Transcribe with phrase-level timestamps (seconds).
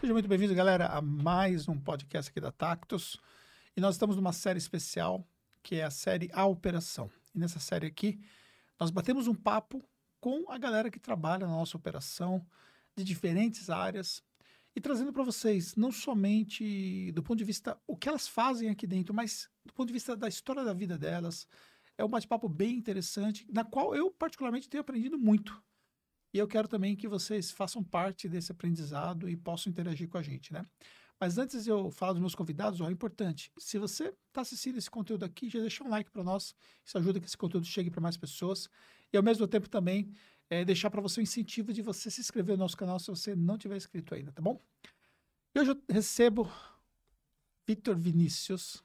[0.00, 3.18] Seja muito bem-vindo, galera, a mais um podcast aqui da Tactus.
[3.76, 5.28] E nós estamos numa série especial,
[5.62, 7.10] que é a série A Operação.
[7.34, 8.18] E nessa série aqui,
[8.78, 9.84] nós batemos um papo
[10.18, 12.42] com a galera que trabalha na nossa operação,
[12.96, 14.22] de diferentes áreas,
[14.74, 18.86] e trazendo para vocês não somente do ponto de vista o que elas fazem aqui
[18.86, 21.46] dentro, mas do ponto de vista da história da vida delas.
[21.98, 25.62] É um bate-papo bem interessante, na qual eu particularmente tenho aprendido muito.
[26.32, 30.22] E eu quero também que vocês façam parte desse aprendizado e possam interagir com a
[30.22, 30.64] gente, né?
[31.18, 33.52] Mas antes de eu falar dos meus convidados, ó, é importante.
[33.58, 36.54] Se você está assistindo esse conteúdo aqui, já deixa um like para nós.
[36.82, 38.70] Isso ajuda que esse conteúdo chegue para mais pessoas.
[39.12, 40.10] E ao mesmo tempo também
[40.48, 43.36] é, deixar para você o incentivo de você se inscrever no nosso canal se você
[43.36, 44.58] não tiver inscrito ainda, tá bom?
[45.54, 46.50] E hoje eu recebo
[47.66, 48.82] Vitor Vinícius.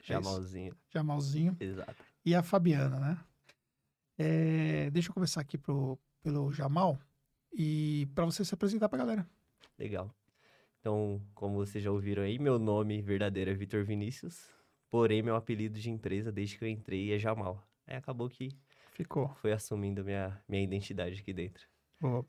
[0.00, 0.76] É Jamalzinho.
[0.90, 1.56] Jamalzinho.
[1.58, 2.04] Exato.
[2.26, 3.24] E a Fabiana, né?
[4.18, 6.98] É, deixa eu começar aqui pro, pelo Jamal
[7.52, 9.30] e para você se apresentar para a galera.
[9.78, 10.14] Legal.
[10.78, 14.48] Então, como vocês já ouviram aí, meu nome verdadeiro é Vitor Vinícius,
[14.88, 17.66] porém meu apelido de empresa desde que eu entrei é Jamal.
[17.86, 18.56] Aí acabou que
[18.92, 19.28] ficou.
[19.36, 21.68] Foi assumindo minha minha identidade aqui dentro.
[22.00, 22.24] Boa.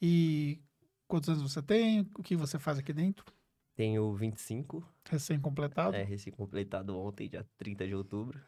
[0.00, 0.60] E
[1.06, 2.00] quantos anos você tem?
[2.18, 3.24] O que você faz aqui dentro?
[3.74, 4.86] Tenho 25.
[5.08, 5.96] Recém-completado?
[5.96, 8.40] É, recém-completado ontem, dia 30 de outubro.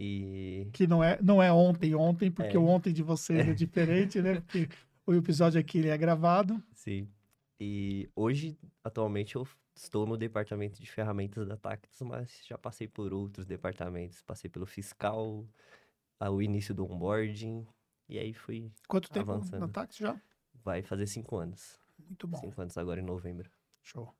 [0.00, 0.68] E...
[0.72, 2.58] Que não é, não é ontem, ontem, porque é.
[2.58, 4.40] o ontem de vocês é diferente, né?
[4.40, 4.68] Porque
[5.04, 6.62] o episódio aqui ele é gravado.
[6.72, 7.08] Sim.
[7.58, 13.12] E hoje, atualmente, eu estou no departamento de ferramentas da Tactus, mas já passei por
[13.12, 14.22] outros departamentos.
[14.22, 15.44] Passei pelo fiscal,
[16.20, 17.66] o início do onboarding,
[18.08, 19.58] e aí fui Quanto tempo avançando.
[19.58, 20.20] na Tactus já?
[20.62, 21.76] Vai fazer cinco anos.
[21.98, 22.38] Muito bom.
[22.38, 23.50] Cinco anos agora em novembro.
[23.82, 24.14] Show.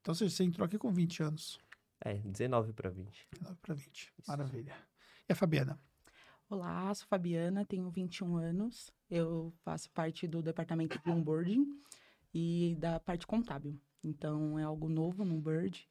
[0.00, 1.60] Então você entrou aqui com 20 anos.
[2.02, 3.28] É, 19 para 20.
[3.32, 4.12] 19 para 20.
[4.18, 4.30] Isso.
[4.30, 4.91] Maravilha.
[5.32, 5.80] E a Fabiana?
[6.50, 8.92] Olá, sou Fabiana, tenho 21 anos.
[9.10, 11.66] Eu faço parte do departamento de onboarding
[12.34, 13.80] e da parte contábil.
[14.04, 15.88] Então, é algo novo no Bird.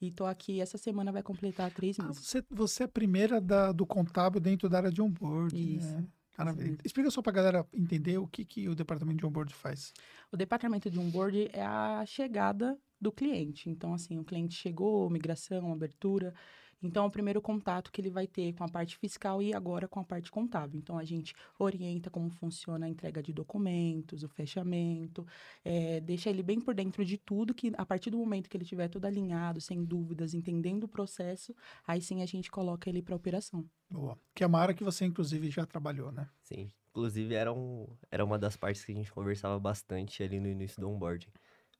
[0.00, 2.26] E tô aqui, essa semana vai completar três ah, meses.
[2.26, 5.86] Você, você é a primeira da, do contábil dentro da área de onboarding, Isso.
[5.86, 6.04] Né?
[6.36, 6.78] Maravilha.
[6.84, 9.92] Explica só para a galera entender o que, que o departamento de onboarding faz.
[10.32, 13.70] O departamento de onboarding é a chegada do cliente.
[13.70, 16.34] Então, assim, o cliente chegou, migração, abertura.
[16.82, 19.86] Então, é o primeiro contato que ele vai ter com a parte fiscal e agora
[19.86, 20.78] com a parte contábil.
[20.78, 25.26] Então, a gente orienta como funciona a entrega de documentos, o fechamento,
[25.64, 28.64] é, deixa ele bem por dentro de tudo, que a partir do momento que ele
[28.64, 31.54] tiver tudo alinhado, sem dúvidas, entendendo o processo,
[31.86, 33.64] aí sim a gente coloca ele para operação.
[33.90, 34.18] Boa.
[34.34, 36.28] Que é uma área que você, inclusive, já trabalhou, né?
[36.42, 36.70] Sim.
[36.90, 40.80] Inclusive, era, um, era uma das partes que a gente conversava bastante ali no início
[40.80, 41.28] do onboarding.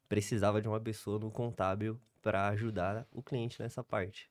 [0.09, 4.31] Precisava de uma pessoa no contábil para ajudar o cliente nessa parte.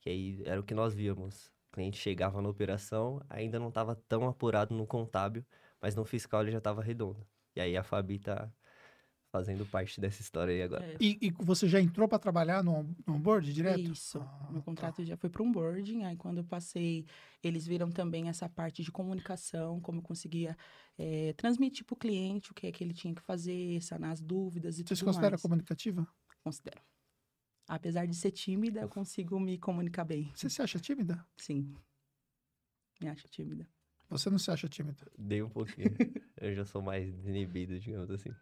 [0.00, 1.46] Que aí era o que nós víamos.
[1.70, 5.44] O cliente chegava na operação, ainda não estava tão apurado no contábil,
[5.80, 7.24] mas no fiscal ele já estava redondo.
[7.54, 8.50] E aí a Fabi tá
[9.30, 10.84] fazendo parte dessa história aí agora.
[10.84, 10.96] É.
[11.00, 13.80] E, e, você já entrou para trabalhar no, no onboard direto?
[13.80, 14.18] Isso.
[14.18, 15.04] Ah, Meu contrato tá.
[15.04, 16.04] já foi para onboarding.
[16.04, 17.06] Aí quando eu passei,
[17.42, 20.56] eles viram também essa parte de comunicação, como eu conseguia
[20.98, 24.20] é, transmitir para o cliente o que é que ele tinha que fazer, sanar as
[24.20, 24.98] dúvidas e você tudo mais.
[24.98, 26.06] Você considera comunicativa?
[26.42, 26.80] Considero.
[27.70, 30.28] Apesar de ser tímida, eu consigo me comunicar bem.
[30.34, 31.24] Você se acha tímida?
[31.36, 31.72] Sim.
[33.00, 33.64] Me acho tímida.
[34.08, 35.06] Você não se acha tímida?
[35.16, 35.86] Dei um pouquinho.
[36.36, 38.34] eu já sou mais inibido, digamos assim.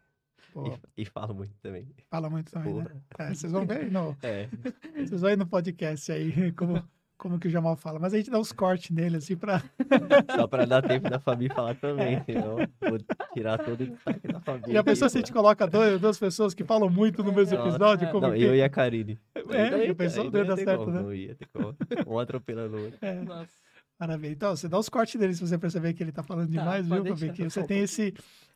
[0.97, 1.87] E, e, falo muito também.
[2.09, 3.03] Fala muito também, né?
[3.19, 4.17] É, vocês vão ver no...
[4.23, 4.47] É.
[4.95, 6.83] Vocês vão ver no podcast aí como
[7.19, 9.61] como que o Jamal fala, mas a gente dá uns cortes nele, assim, pra...
[10.35, 12.23] Só pra dar tempo da Fabi falar também, é.
[12.23, 12.97] senão vou
[13.33, 14.71] tirar todo o destaque da Fabi.
[14.71, 17.59] E a pessoa, se a gente coloca dois, duas pessoas que falam muito no mesmo
[17.59, 18.41] episódio, como não, que...
[18.41, 19.19] eu e a Karine.
[19.35, 21.01] É, a pessoa não ia dar certo, como, né?
[21.01, 21.75] Não ia ter como,
[22.07, 22.97] um atropelando o outro.
[23.01, 23.13] É.
[23.15, 23.51] Nossa.
[23.99, 24.31] Maravilha.
[24.31, 26.87] Então, você dá os cortes dele se você perceber que ele tá falando tá, demais,
[26.87, 27.33] viu, Fabi?
[27.33, 28.13] Que você tem esse,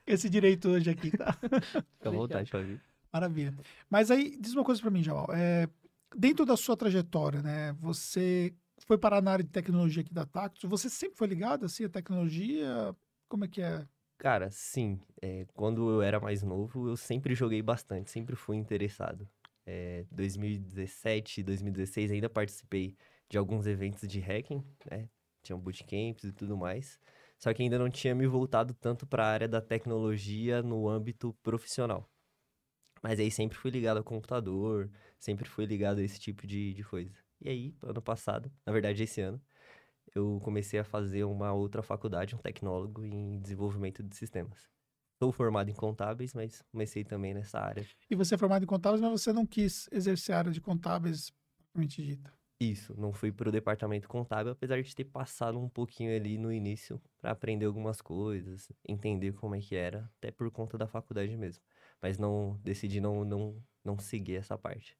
[0.08, 1.34] esse direito hoje aqui, tá?
[1.34, 2.80] Fica à vontade, Fabi.
[3.12, 3.54] Maravilha.
[3.90, 5.28] Mas aí, diz uma coisa pra mim, Jamal.
[5.34, 5.68] É,
[6.16, 7.74] dentro da sua trajetória, né?
[7.74, 8.54] Você
[8.86, 10.70] foi parar na área de tecnologia aqui da Tactus.
[10.70, 12.96] Você sempre foi ligado assim à tecnologia?
[13.28, 13.88] Como é que é?
[14.18, 15.00] Cara, sim.
[15.22, 19.28] É, quando eu era mais novo, eu sempre joguei bastante, sempre fui interessado.
[19.66, 22.96] É, 2017, 2016 ainda participei
[23.30, 25.10] de alguns eventos de hacking, né?
[25.52, 27.00] Bootcamps e tudo mais.
[27.38, 31.34] Só que ainda não tinha me voltado tanto para a área da tecnologia no âmbito
[31.44, 32.10] profissional.
[33.04, 34.90] Mas aí sempre fui ligado ao computador,
[35.20, 37.14] sempre fui ligado a esse tipo de, de coisa.
[37.42, 39.42] E aí, ano passado, na verdade esse ano,
[40.16, 44.70] eu comecei a fazer uma outra faculdade, um tecnólogo em desenvolvimento de sistemas.
[45.22, 47.86] Sou formado em contábeis, mas comecei também nessa área.
[48.10, 51.32] E você é formado em contábeis, mas você não quis exercer a área de contábeis
[51.74, 52.32] propriamente dita?
[52.60, 56.52] Isso, não fui para o departamento contábil, apesar de ter passado um pouquinho ali no
[56.52, 61.36] início para aprender algumas coisas, entender como é que era, até por conta da faculdade
[61.36, 61.62] mesmo.
[62.04, 64.98] Mas não decidi não, não, não seguir essa parte.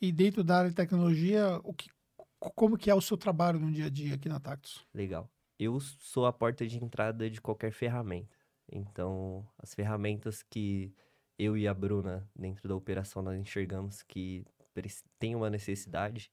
[0.00, 1.90] E dentro da área de tecnologia, o que,
[2.38, 4.86] como que é o seu trabalho no dia a dia aqui na Tactus?
[4.94, 5.30] Legal.
[5.58, 8.34] Eu sou a porta de entrada de qualquer ferramenta.
[8.72, 10.94] Então, as ferramentas que
[11.38, 14.46] eu e a Bruna, dentro da operação, nós enxergamos que
[15.18, 16.32] tem uma necessidade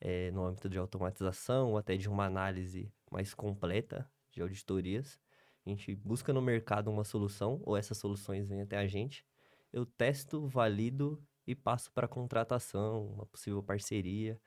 [0.00, 5.18] é, no âmbito de automatização ou até de uma análise mais completa de auditorias.
[5.64, 9.24] A gente busca no mercado uma solução ou essas soluções vêm até a gente.
[9.76, 14.40] Eu testo, valido e passo para contratação, uma possível parceria.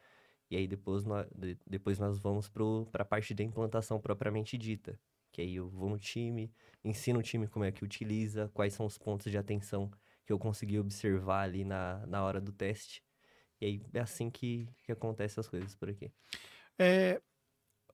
[0.50, 1.28] E aí depois nós,
[1.68, 5.00] depois nós vamos para a parte da implantação propriamente dita.
[5.31, 6.52] Que aí eu vou no time,
[6.84, 9.92] ensino o time como é que utiliza, quais são os pontos de atenção
[10.26, 13.04] que eu consegui observar ali na, na hora do teste.
[13.62, 16.12] E aí é assim que, que acontecem as coisas por aqui.
[16.80, 17.22] É,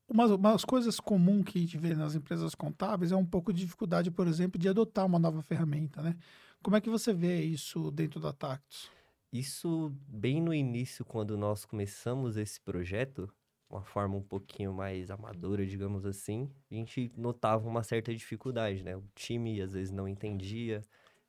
[0.08, 3.66] umas, umas coisas comuns que a gente vê nas empresas contábeis é um pouco de
[3.66, 6.16] dificuldade, por exemplo, de adotar uma nova ferramenta, né?
[6.66, 8.90] Como é que você vê isso dentro da Tactus?
[9.32, 13.32] Isso bem no início, quando nós começamos esse projeto,
[13.70, 18.98] uma forma um pouquinho mais amadora, digamos assim, a gente notava uma certa dificuldade, né?
[18.98, 20.82] O time às vezes não entendia.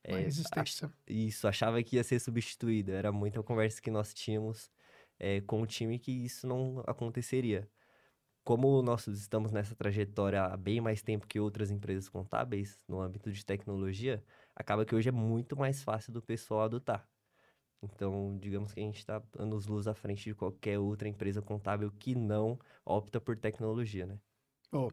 [0.08, 0.90] Uma é, resistência.
[1.06, 2.92] Isso, achava que ia ser substituído.
[2.92, 4.70] Era muita conversa que nós tínhamos
[5.18, 7.68] é, com o time que isso não aconteceria.
[8.42, 13.30] Como nós estamos nessa trajetória há bem mais tempo que outras empresas contábeis no âmbito
[13.30, 14.24] de tecnologia,
[14.56, 17.06] acaba que hoje é muito mais fácil do pessoal adotar.
[17.82, 21.92] Então, digamos que a gente está anos luz à frente de qualquer outra empresa contábil
[21.92, 24.18] que não opta por tecnologia, né?
[24.72, 24.90] Oh,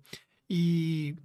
[0.49, 1.15] e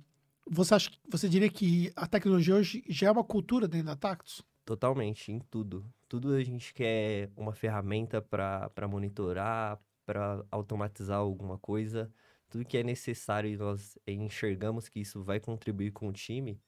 [0.49, 4.43] você acha, você diria que a tecnologia hoje já é uma cultura dentro da Tactus?
[4.64, 5.85] Totalmente, em tudo.
[6.08, 12.11] Tudo a gente quer uma ferramenta para monitorar, para automatizar alguma coisa.
[12.49, 16.58] Tudo que é necessário e nós enxergamos que isso vai contribuir com o time,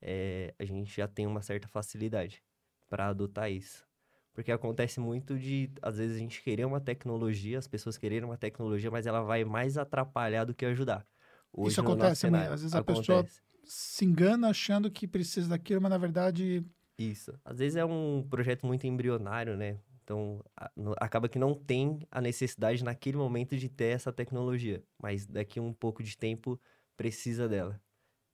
[0.00, 2.42] é, a gente já tem uma certa facilidade
[2.88, 3.86] para adotar isso.
[4.32, 8.36] Porque acontece muito de, às vezes, a gente querer uma tecnologia, as pessoas quererem uma
[8.36, 11.06] tecnologia, mas ela vai mais atrapalhar do que ajudar.
[11.52, 13.10] Hoje, Isso acontece, mas às vezes acontece.
[13.10, 16.64] a pessoa se engana achando que precisa daquilo, mas na verdade.
[16.98, 17.32] Isso.
[17.44, 19.78] Às vezes é um projeto muito embrionário, né?
[20.04, 24.84] Então, a, no, acaba que não tem a necessidade naquele momento de ter essa tecnologia,
[25.02, 26.60] mas daqui um pouco de tempo
[26.96, 27.80] precisa dela.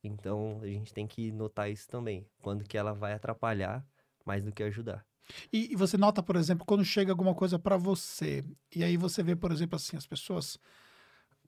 [0.03, 3.87] Então, a gente tem que notar isso também, quando que ela vai atrapalhar
[4.25, 5.05] mais do que ajudar.
[5.53, 8.45] E, e você nota, por exemplo, quando chega alguma coisa para você,
[8.75, 10.59] e aí você vê, por exemplo, assim, as pessoas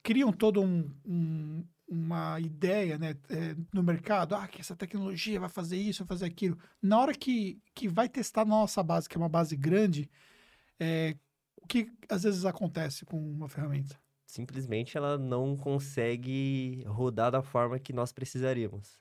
[0.03, 5.49] criam toda um, um, uma ideia né, é, no mercado, ah, que essa tecnologia vai
[5.49, 6.59] fazer isso, vai fazer aquilo.
[6.81, 10.09] Na hora que, que vai testar nossa base, que é uma base grande,
[10.79, 11.17] é,
[11.57, 13.99] o que às vezes acontece com uma ferramenta?
[14.35, 18.99] Simplesmente ela não consegue rodar da forma que nós precisaríamos.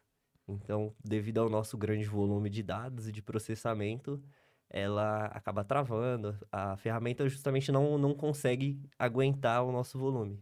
[0.48, 4.24] Então, devido ao nosso grande volume de dados e de processamento,
[4.70, 6.38] ela acaba travando.
[6.52, 10.40] A ferramenta justamente não, não consegue aguentar o nosso volume.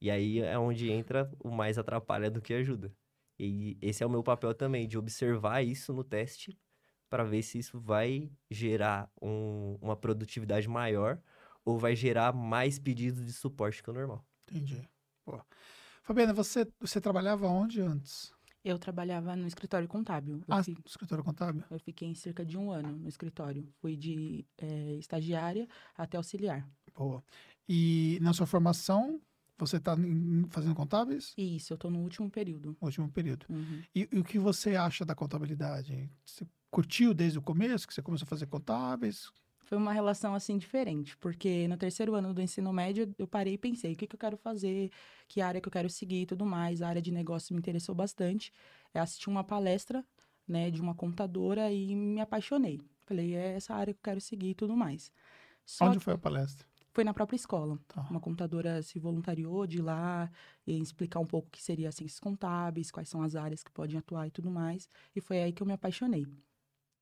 [0.00, 2.92] E aí é onde entra o mais atrapalha do que ajuda.
[3.38, 6.58] E esse é o meu papel também, de observar isso no teste
[7.08, 11.22] para ver se isso vai gerar um, uma produtividade maior
[11.64, 14.24] ou vai gerar mais pedidos de suporte que o normal.
[14.50, 14.88] Entendi.
[15.24, 15.40] Pô.
[16.02, 18.32] Fabiana, você, você trabalhava onde antes?
[18.64, 20.42] Eu trabalhava no escritório contábil.
[20.48, 21.62] ah, no escritório contábil?
[21.70, 23.68] Eu fiquei em cerca de um ano no escritório.
[23.80, 26.66] Fui de é, estagiária até auxiliar.
[26.94, 27.22] Boa.
[27.68, 29.20] E na sua formação,
[29.58, 29.94] você está
[30.48, 31.34] fazendo contábeis?
[31.36, 32.76] Isso, eu estou no último período.
[32.80, 33.46] Último período.
[33.50, 33.82] Uhum.
[33.94, 36.10] E, e, o que você acha da contabilidade?
[36.24, 39.30] Você curtiu desde o começo, que você começou a fazer contábeis?
[39.64, 41.16] Foi uma relação, assim, diferente.
[41.16, 44.18] Porque no terceiro ano do ensino médio, eu parei e pensei, o que, que eu
[44.18, 44.90] quero fazer?
[45.26, 46.82] Que área que eu quero seguir e tudo mais.
[46.82, 48.52] A área de negócio me interessou bastante.
[48.92, 50.04] Eu assisti uma palestra,
[50.46, 52.80] né, de uma contadora e me apaixonei.
[53.06, 55.12] Falei, é essa área que eu quero seguir e tudo mais.
[55.64, 56.66] Só Onde foi a palestra?
[56.92, 57.78] Foi na própria escola.
[57.88, 58.06] Tá.
[58.08, 60.30] Uma contadora se voluntariou de ir lá
[60.66, 63.98] e explicar um pouco o que seria ciências contábeis, quais são as áreas que podem
[63.98, 64.88] atuar e tudo mais.
[65.14, 66.26] E foi aí que eu me apaixonei.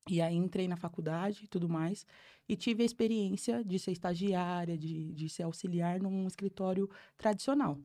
[0.09, 2.05] E aí entrei na faculdade e tudo mais.
[2.47, 7.79] E tive a experiência de ser estagiária, de, de ser auxiliar num escritório tradicional.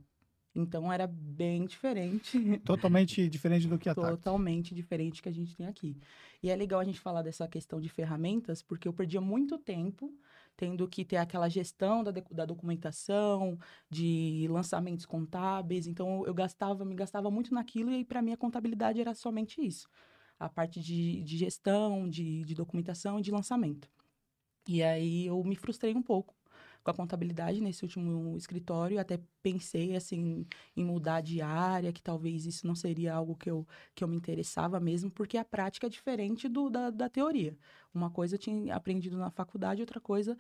[0.55, 2.39] Então era bem diferente.
[2.65, 5.97] Totalmente diferente do que a Totalmente diferente que a gente tem aqui.
[6.43, 10.13] E é legal a gente falar dessa questão de ferramentas, porque eu perdia muito tempo
[10.57, 13.57] tendo que ter aquela gestão da, da documentação,
[13.89, 15.87] de lançamentos contábeis.
[15.87, 19.89] Então, eu gastava, me gastava muito naquilo e para mim a contabilidade era somente isso.
[20.39, 23.89] A parte de, de gestão, de, de documentação e de lançamento.
[24.69, 26.35] E aí eu me frustrei um pouco
[26.85, 29.01] com a contabilidade nesse último escritório.
[29.01, 33.67] Até pensei, assim, em mudar de área, que talvez isso não seria algo que eu,
[33.95, 37.57] que eu me interessava mesmo, porque a prática é diferente do, da, da teoria.
[37.93, 40.37] Uma coisa eu tinha aprendido na faculdade, outra coisa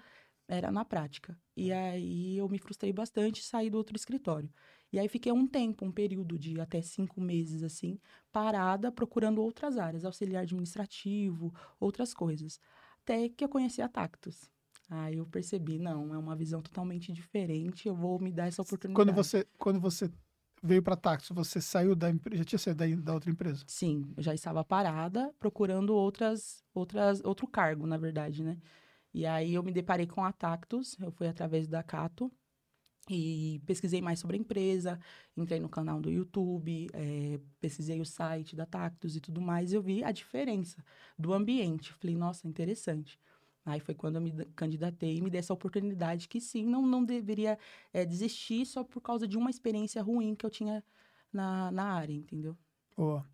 [0.46, 1.38] era na prática.
[1.56, 4.50] E aí eu me frustrei bastante e saí do outro escritório.
[4.92, 7.98] E aí fiquei um tempo, um período de até cinco meses, assim,
[8.32, 12.58] parada, procurando outras áreas, auxiliar administrativo, outras coisas.
[13.02, 14.50] Até que eu conheci a Tactus.
[14.90, 19.04] Aí eu percebi, não, é uma visão totalmente diferente, eu vou me dar essa oportunidade.
[19.04, 20.10] Quando você, quando você
[20.62, 23.64] veio para a Tactus, você saiu da empresa, já tinha saído da, da outra empresa?
[23.66, 28.56] Sim, eu já estava parada, procurando outras, outras, outro cargo, na verdade, né?
[29.12, 32.32] E aí eu me deparei com a Tactus, eu fui através da Cato
[33.08, 34.98] e pesquisei mais sobre a empresa,
[35.36, 39.76] entrei no canal do YouTube, é, pesquisei o site da Tactus e tudo mais, e
[39.76, 40.84] eu vi a diferença
[41.18, 41.92] do ambiente.
[41.94, 43.18] Falei, nossa, interessante.
[43.64, 47.04] Aí foi quando eu me candidatei e me dei essa oportunidade que sim, não, não
[47.04, 47.58] deveria
[47.92, 50.82] é, desistir só por causa de uma experiência ruim que eu tinha
[51.32, 52.56] na, na área, entendeu?
[52.98, 53.24] Boa.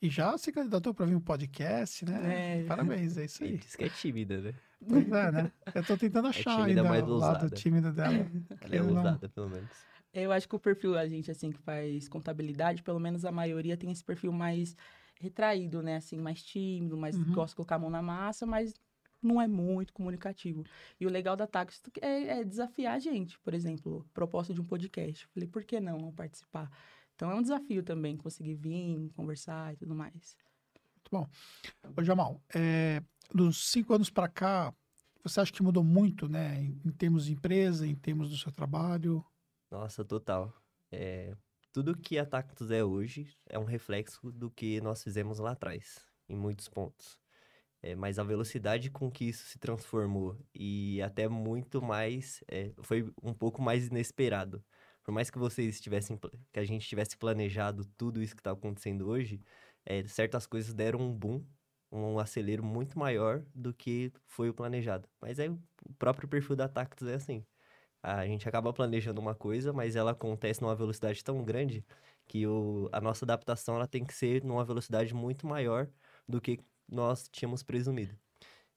[0.00, 2.60] E já se candidatou para vir um podcast, né?
[2.60, 2.64] É.
[2.66, 3.56] Parabéns, é isso aí.
[3.56, 4.54] Diz que é tímida, né?
[4.86, 5.52] Pois é, né?
[5.74, 8.30] Eu tô tentando achar tímida, ainda o lado tímido dela.
[8.60, 9.70] Ela é Eu não- ousada, pelo menos.
[10.12, 13.76] Eu acho que o perfil, a gente, assim, que faz contabilidade, pelo menos a maioria
[13.76, 14.76] tem esse perfil mais
[15.18, 15.96] retraído, né?
[15.96, 17.32] Assim, mais tímido, mais Uhum.
[17.32, 18.74] gosta de colocar a mão na massa, mas
[19.22, 20.62] não é muito comunicativo.
[21.00, 23.38] E o legal da Tax é, é desafiar a gente.
[23.40, 25.26] Por exemplo, proposta de um podcast.
[25.28, 26.70] Falei, por que não, não participar?
[27.16, 30.36] Então é um desafio também conseguir vir, conversar e tudo mais.
[31.96, 33.02] Ô, Jamal, é,
[33.34, 34.74] dos cinco anos para cá,
[35.22, 36.60] você acha que mudou muito, né?
[36.62, 39.24] Em, em termos de empresa, em termos do seu trabalho?
[39.70, 40.52] Nossa, total.
[40.92, 41.34] É,
[41.72, 46.06] tudo que a Tactus é hoje é um reflexo do que nós fizemos lá atrás,
[46.28, 47.18] em muitos pontos.
[47.82, 53.10] É, mas a velocidade com que isso se transformou e até muito mais, é, foi
[53.22, 54.62] um pouco mais inesperado.
[55.06, 58.50] Por mais que vocês tivessem, pla- que a gente tivesse planejado tudo isso que está
[58.50, 59.40] acontecendo hoje,
[59.84, 61.46] é, certas coisas deram um boom,
[61.92, 65.08] um acelero muito maior do que foi o planejado.
[65.20, 65.60] Mas é o
[65.96, 67.46] próprio perfil da Tactus é assim.
[68.02, 71.84] A gente acaba planejando uma coisa, mas ela acontece numa velocidade tão grande
[72.26, 75.88] que o, a nossa adaptação ela tem que ser numa velocidade muito maior
[76.28, 76.58] do que
[76.88, 78.18] nós tínhamos presumido.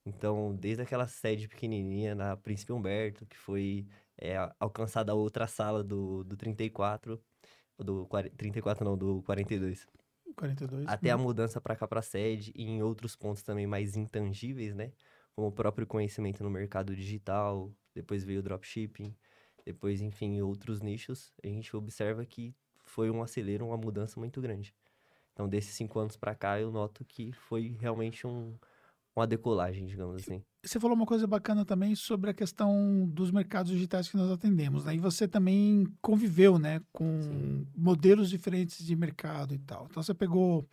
[0.05, 3.87] Então, desde aquela sede pequenininha na Príncipe Humberto, que foi
[4.19, 7.21] é, a- alcançada a outra sala do, do 34,
[7.77, 9.87] do 40 34 não, do 42.
[10.35, 10.85] 42.
[10.87, 11.23] Até a né?
[11.23, 14.91] mudança para cá para sede e em outros pontos também mais intangíveis, né?
[15.35, 19.15] Como o próprio conhecimento no mercado digital, depois veio o dropshipping,
[19.65, 24.41] depois, enfim, em outros nichos, a gente observa que foi um acelero, uma mudança muito
[24.41, 24.75] grande.
[25.33, 28.57] Então, desses cinco anos para cá, eu noto que foi realmente um,
[29.19, 30.41] uma decolagem, digamos assim.
[30.63, 34.85] Você falou uma coisa bacana também sobre a questão dos mercados digitais que nós atendemos,
[34.85, 34.95] né?
[34.95, 37.67] E você também conviveu, né, com Sim.
[37.75, 39.87] modelos diferentes de mercado e tal.
[39.89, 40.67] Então você pegou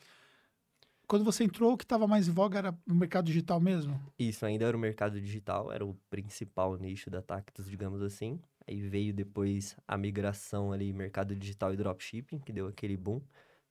[1.07, 4.01] quando você entrou, o que estava mais em voga era o mercado digital mesmo?
[4.19, 8.41] Isso ainda era o mercado digital, era o principal nicho da Tactus, digamos assim.
[8.67, 13.21] Aí veio depois a migração ali, mercado digital e dropshipping, que deu aquele boom.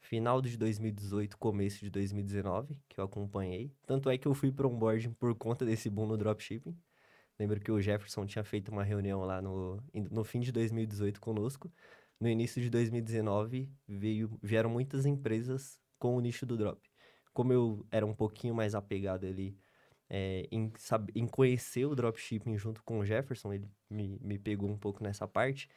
[0.06, 3.74] Final de 2018, começo de 2019, que eu acompanhei.
[3.88, 6.78] Tanto é que eu fui para onboarding por conta desse boom no dropshipping.
[7.40, 11.74] Lembro que o Jefferson tinha feito uma reunião lá no, no fim de 2018 conosco.
[12.20, 16.88] No início de 2019, veio, vieram muitas empresas com o nicho do drop.
[17.34, 19.58] Como eu era um pouquinho mais apegado ali
[20.08, 24.70] é, em, sab- em conhecer o dropshipping junto com o Jefferson, ele me, me pegou
[24.70, 25.68] um pouco nessa parte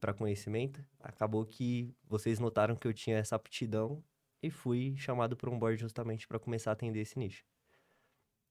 [0.00, 0.84] para conhecimento.
[1.00, 4.02] Acabou que vocês notaram que eu tinha essa aptidão
[4.42, 7.44] e fui chamado para um board justamente para começar a atender esse nicho.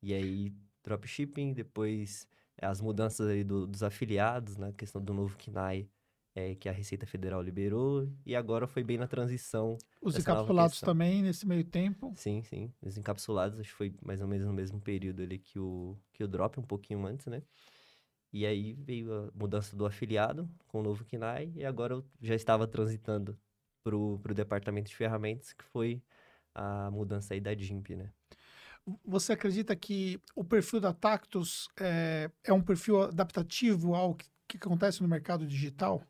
[0.01, 5.37] E aí, dropshipping, depois eh, as mudanças aí do- dos afiliados, na questão do novo
[5.37, 5.87] KNAI,
[6.35, 11.21] eh, que a Receita Federal liberou, e agora foi bem na transição Os encapsulados também
[11.21, 12.13] nesse meio tempo.
[12.15, 12.73] Sim, sim.
[12.81, 16.23] Os encapsulados, acho que foi mais ou menos no mesmo período ali que o, que
[16.23, 17.41] o Drop, um pouquinho antes, né?
[18.33, 22.35] E aí veio a mudança do afiliado com o novo KNAI, e agora eu já
[22.35, 23.37] estava transitando
[23.83, 26.01] pro, pro departamento de ferramentas, que foi
[26.55, 28.11] a mudança aí da DIMP, né?
[29.05, 34.57] Você acredita que o perfil da Tactus é, é um perfil adaptativo ao que, que
[34.57, 36.03] acontece no mercado digital?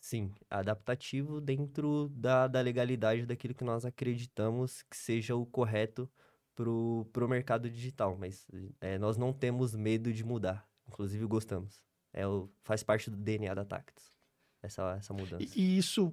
[0.00, 6.08] Sim, adaptativo dentro da, da legalidade daquilo que nós acreditamos que seja o correto
[6.54, 8.46] pro, pro mercado digital, mas
[8.80, 10.68] eh, nós não temos medo de mudar,
[10.98, 11.80] inclusive gostamos.
[12.12, 14.10] É o, faz parte do DNA da Tactus,
[14.60, 15.36] essa, essa mudança.
[15.56, 16.12] E, e isso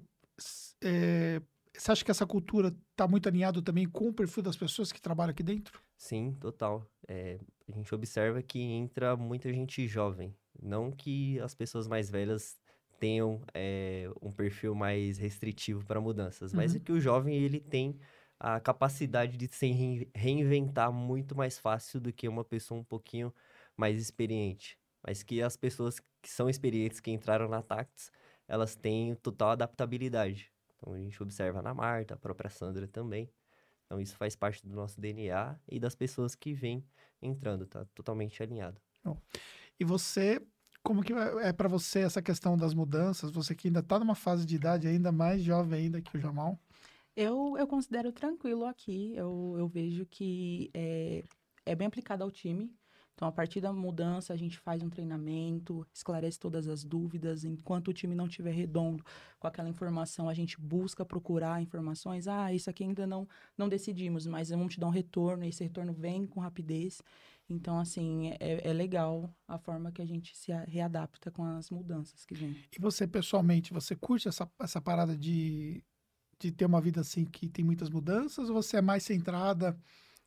[0.83, 1.41] é,
[1.75, 5.01] você acha que essa cultura está muito alinhado também com o perfil das pessoas que
[5.01, 5.81] trabalham aqui dentro?
[5.97, 6.87] Sim, total.
[7.07, 10.35] É, a gente observa que entra muita gente jovem.
[10.61, 12.59] Não que as pessoas mais velhas
[12.99, 16.77] tenham é, um perfil mais restritivo para mudanças, mas Uhum.
[16.77, 17.97] é que o jovem ele tem
[18.39, 23.33] a capacidade de se rein- reinventar muito mais fácil do que uma pessoa um pouquinho
[23.77, 24.77] mais experiente.
[25.05, 28.11] Mas que as pessoas que são experientes, que entraram na Tactus,
[28.47, 30.51] elas têm total adaptabilidade.
[30.75, 33.29] Então a gente observa na Marta, a própria Sandra também.
[33.85, 36.83] Então isso faz parte do nosso DNA e das pessoas que vêm
[37.21, 38.81] entrando, tá totalmente alinhado.
[39.79, 40.41] E você,
[40.83, 43.29] como que é para você essa questão das mudanças?
[43.31, 46.59] Você que ainda está numa fase de idade ainda mais jovem ainda que o Jamal.
[47.15, 49.13] Eu, eu considero tranquilo aqui.
[49.15, 51.23] Eu, eu vejo que é,
[51.65, 52.73] é bem aplicado ao time.
[53.15, 57.45] Então, a partir da mudança, a gente faz um treinamento, esclarece todas as dúvidas.
[57.45, 59.03] Enquanto o time não estiver redondo
[59.39, 62.27] com aquela informação, a gente busca procurar informações.
[62.27, 63.25] Ah, isso aqui ainda não,
[63.57, 65.45] não decidimos, mas vamos te dar um retorno.
[65.45, 67.01] E esse retorno vem com rapidez.
[67.49, 72.25] Então, assim, é, é legal a forma que a gente se readapta com as mudanças
[72.25, 72.57] que vêm.
[72.77, 75.81] E você, pessoalmente, você curte essa, essa parada de,
[76.37, 78.49] de ter uma vida assim que tem muitas mudanças?
[78.49, 79.79] Ou você é mais centrada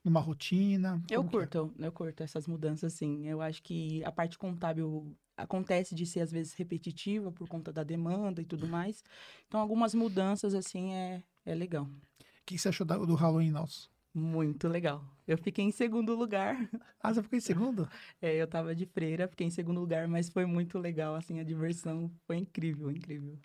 [0.04, 1.02] numa rotina?
[1.10, 1.28] Eu é?
[1.28, 3.26] curto, eu curto essas mudanças, sim.
[3.26, 7.84] Eu acho que a parte contábil acontece de ser, às vezes, repetitiva por conta da
[7.84, 9.04] demanda e tudo mais.
[9.46, 11.84] Então, algumas mudanças, assim, é, é legal.
[11.84, 13.90] O que você achou do Halloween nosso?
[14.12, 15.04] Muito legal.
[15.26, 16.56] Eu fiquei em segundo lugar.
[17.00, 17.88] Ah, você ficou em segundo?
[18.20, 21.44] É, eu tava de freira, fiquei em segundo lugar, mas foi muito legal, assim, a
[21.44, 23.38] diversão foi incrível, incrível.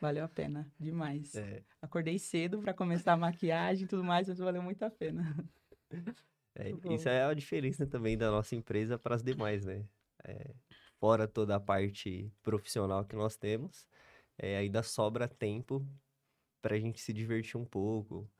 [0.00, 1.34] Valeu a pena, demais.
[1.34, 5.22] É, Acordei cedo pra começar a maquiagem e tudo mais, mas valeu muito a pena.
[6.54, 9.88] é, isso é a diferença também da nossa empresa para as demais, né?
[10.24, 10.54] É,
[11.00, 13.86] fora toda a parte profissional que nós temos,
[14.36, 15.86] é, ainda sobra tempo
[16.62, 18.30] para a gente se divertir um pouco,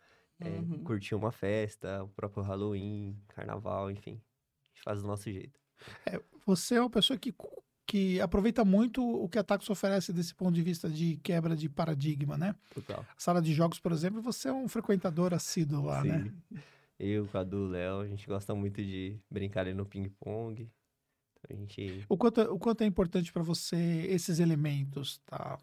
[0.41, 0.85] é, Uhum.
[0.85, 4.23] curtir uma festa, o próprio Halloween, carnaval, enfim.
[4.75, 5.61] A gente faz do nosso jeito.
[6.47, 7.33] Você é uma pessoa que,
[7.89, 11.71] que aproveita muito o que a Tacos oferece desse ponto de vista de quebra de
[11.71, 12.55] paradigma, né?
[12.75, 13.05] Total.
[13.17, 16.23] Sala de jogos, por exemplo, você é um frequentador assíduo lá, né?
[16.23, 16.61] Sim.
[16.99, 20.71] Eu, o Cadu, Léo, a gente gosta muito de brincar ali no ping-pong.
[21.39, 25.59] Então, a gente O quanto, o quanto é importante para você esses elementos, tá?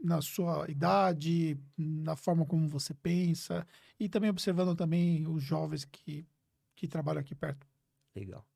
[0.00, 3.66] Na sua idade, na forma como você pensa
[3.98, 6.24] e também observando também os jovens que,
[6.76, 7.66] que trabalham aqui perto.
[8.14, 8.46] Legal.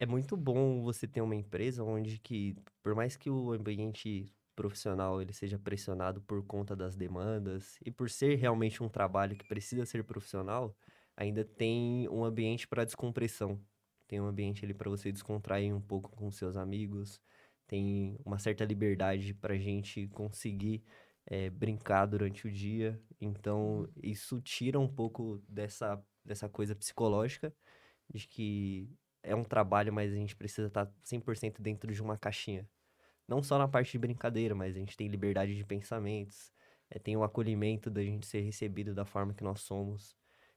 [0.00, 5.20] É muito bom você ter uma empresa onde que, por mais que o ambiente profissional
[5.20, 9.84] ele seja pressionado por conta das demandas e por ser realmente um trabalho que precisa
[9.84, 10.76] ser profissional,
[11.16, 13.60] ainda tem um ambiente para descompressão.
[14.06, 17.20] Tem um ambiente ali para você descontrair um pouco com seus amigos.
[17.66, 20.82] Tem uma certa liberdade para a gente conseguir
[21.26, 23.00] eh, brincar durante o dia.
[23.20, 27.52] Então, isso tira um pouco dessa, dessa coisa psicológica
[28.12, 28.88] de que
[29.22, 32.68] é um trabalho, mas a gente precisa estar 100% dentro de uma caixinha.
[33.26, 36.52] Não só na parte de brincadeira, mas a gente tem liberdade de pensamentos,
[36.90, 40.16] eh, tem o acolhimento da gente ser recebido da forma que nós somos.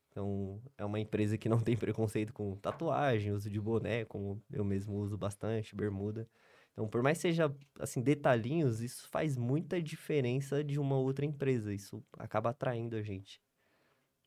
[0.10, 4.64] Então, é uma empresa que não tem preconceito com tatuagem, uso de boné, como eu
[4.64, 6.28] mesmo uso bastante, bermuda.
[6.74, 11.74] Então, por mais que seja, assim, detalhinhos, isso faz muita diferença de uma outra empresa.
[11.74, 13.42] Isso acaba atraindo a gente.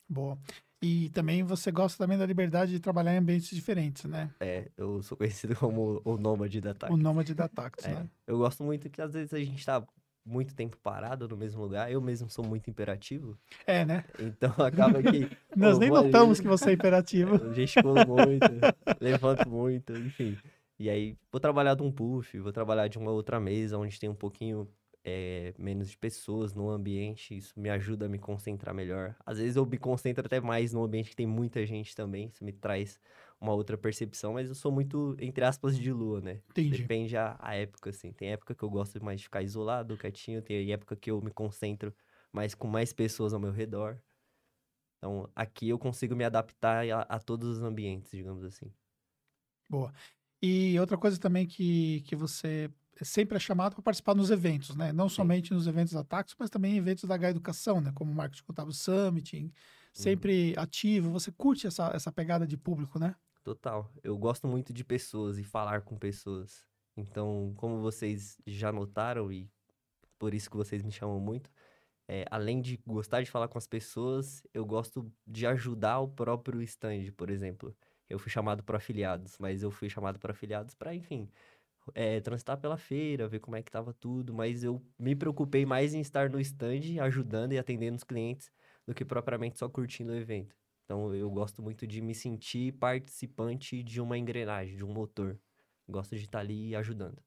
[0.08, 0.38] Boa.
[0.82, 4.30] E também você gosta também da liberdade de trabalhar em ambientes diferentes, né?
[4.38, 6.98] É, eu sou conhecido como o nômade da Tactus.
[6.98, 8.08] O nômade da Tactus, É, né?
[8.26, 9.82] eu gosto muito que às vezes a gente tá
[10.26, 11.90] muito tempo parado no mesmo lugar.
[11.90, 13.38] Eu mesmo sou muito imperativo.
[13.66, 14.04] É, né?
[14.18, 15.30] Então acaba que.
[15.56, 17.36] Nós nem notamos que você é imperativo.
[17.36, 18.46] Eu gesticulo muito,
[19.00, 20.36] levanto muito, enfim.
[20.78, 24.08] E aí, vou trabalhar de um puff, vou trabalhar de uma outra mesa onde tem
[24.08, 24.68] um pouquinho
[25.04, 27.36] é, menos de pessoas no ambiente.
[27.36, 29.16] Isso me ajuda a me concentrar melhor.
[29.24, 32.28] Às vezes eu me concentro até mais no ambiente que tem muita gente também.
[32.28, 33.00] Isso me traz
[33.40, 36.40] uma outra percepção, mas eu sou muito, entre aspas, de lua, né?
[36.50, 36.82] Entendi.
[36.82, 38.12] Depende a, a época, assim.
[38.12, 40.42] Tem época que eu gosto mais de ficar isolado, quietinho.
[40.42, 41.94] Tem época que eu me concentro
[42.32, 44.00] mais com mais pessoas ao meu redor.
[44.98, 48.72] Então, aqui eu consigo me adaptar a, a todos os ambientes, digamos assim.
[49.68, 49.92] Boa.
[50.42, 52.70] E outra coisa também que, que você
[53.02, 54.92] sempre é chamado para participar nos eventos, né?
[54.92, 55.16] Não Sim.
[55.16, 57.92] somente nos eventos da Tax, mas também em eventos da H Educação, né?
[57.94, 59.52] Como o Marketing Contábil Summit,
[59.92, 61.10] sempre ativo.
[61.10, 63.14] Você curte essa, essa pegada de público, né?
[63.42, 63.90] Total.
[64.02, 66.64] Eu gosto muito de pessoas e falar com pessoas.
[66.96, 69.50] Então, como vocês já notaram, e
[70.18, 71.50] por isso que vocês me chamam muito,
[72.06, 76.62] é, além de gostar de falar com as pessoas, eu gosto de ajudar o próprio
[76.62, 77.74] stand, por exemplo.
[78.08, 81.30] Eu fui chamado para afiliados, mas eu fui chamado para afiliados para, enfim,
[81.94, 85.94] é, transitar pela feira, ver como é que tava tudo, mas eu me preocupei mais
[85.94, 88.50] em estar no stand, ajudando e atendendo os clientes,
[88.86, 90.54] do que propriamente só curtindo o evento.
[90.84, 95.38] Então eu gosto muito de me sentir participante de uma engrenagem, de um motor.
[95.88, 97.18] Gosto de estar ali ajudando.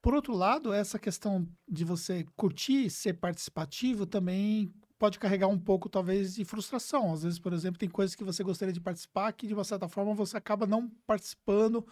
[0.00, 5.88] Por outro lado, essa questão de você curtir ser participativo também pode carregar um pouco,
[5.88, 7.12] talvez, de frustração.
[7.12, 9.88] Às vezes, por exemplo, tem coisas que você gostaria de participar que, de uma certa
[9.88, 11.86] forma, você acaba não participando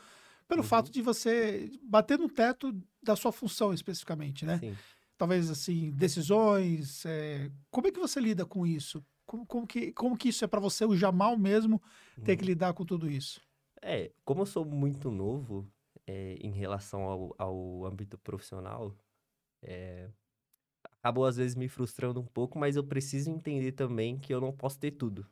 [0.51, 0.69] pelo Uhum.
[0.69, 4.59] fato de você bater no teto da sua função especificamente, né?
[4.59, 4.77] Sim.
[5.17, 7.05] Talvez, assim, decisões.
[7.07, 9.05] é, Como é que você lida com isso?
[9.25, 11.81] Como, como que, como que isso é para você, o Jamal mesmo,
[12.25, 13.41] ter que lidar com tudo isso?
[13.81, 15.67] É, como eu sou muito novo
[16.07, 18.95] é, em relação ao, ao âmbito profissional,
[19.63, 20.11] é,
[21.01, 24.53] acabou às vezes me frustrando um pouco, mas eu preciso entender também que eu não
[24.53, 25.27] posso ter tudo.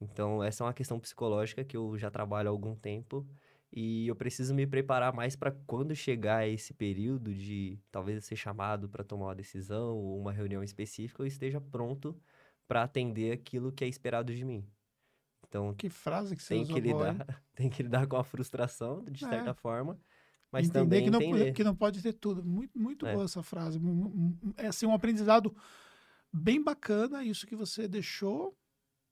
[0.00, 3.26] Então, essa é uma questão psicológica que eu já trabalho há algum tempo
[3.74, 8.88] e eu preciso me preparar mais para quando chegar esse período de talvez ser chamado
[8.88, 12.16] para tomar uma decisão ou uma reunião específica, eu esteja pronto
[12.68, 14.64] para atender aquilo que é esperado de mim.
[15.48, 17.16] Então, Que frase que você tem usou que lidar,
[17.54, 19.28] tem que lidar com a frustração, de É.
[19.28, 19.98] certa forma,
[20.52, 21.52] mas entender também que não, entender.
[21.52, 22.44] que não pode ter tudo.
[22.44, 23.12] Muito, muito É.
[23.12, 23.80] boa essa frase.
[24.56, 25.54] É assim, um aprendizado
[26.32, 28.56] bem bacana, isso que você deixou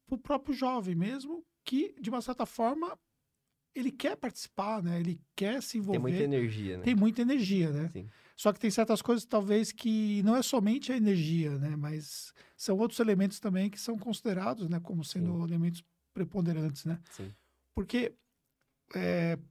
[0.07, 2.99] para o próprio jovem mesmo, que, de uma certa forma,
[3.75, 5.01] ele quer participar, né?
[5.01, 5.99] Ele quer se Tem envolver.
[6.01, 6.85] muita energia, né?
[6.85, 7.91] Tem muita energia, né?
[7.93, 8.09] Sim.
[8.37, 11.77] Só que tem certas coisas, talvez, que não é somente a energia, né?
[11.77, 14.81] Mas são outros elementos também que são considerados, né?
[14.81, 16.99] Como sendo elementos preponderantes, né?
[17.11, 17.33] Sim.
[17.75, 18.15] Porque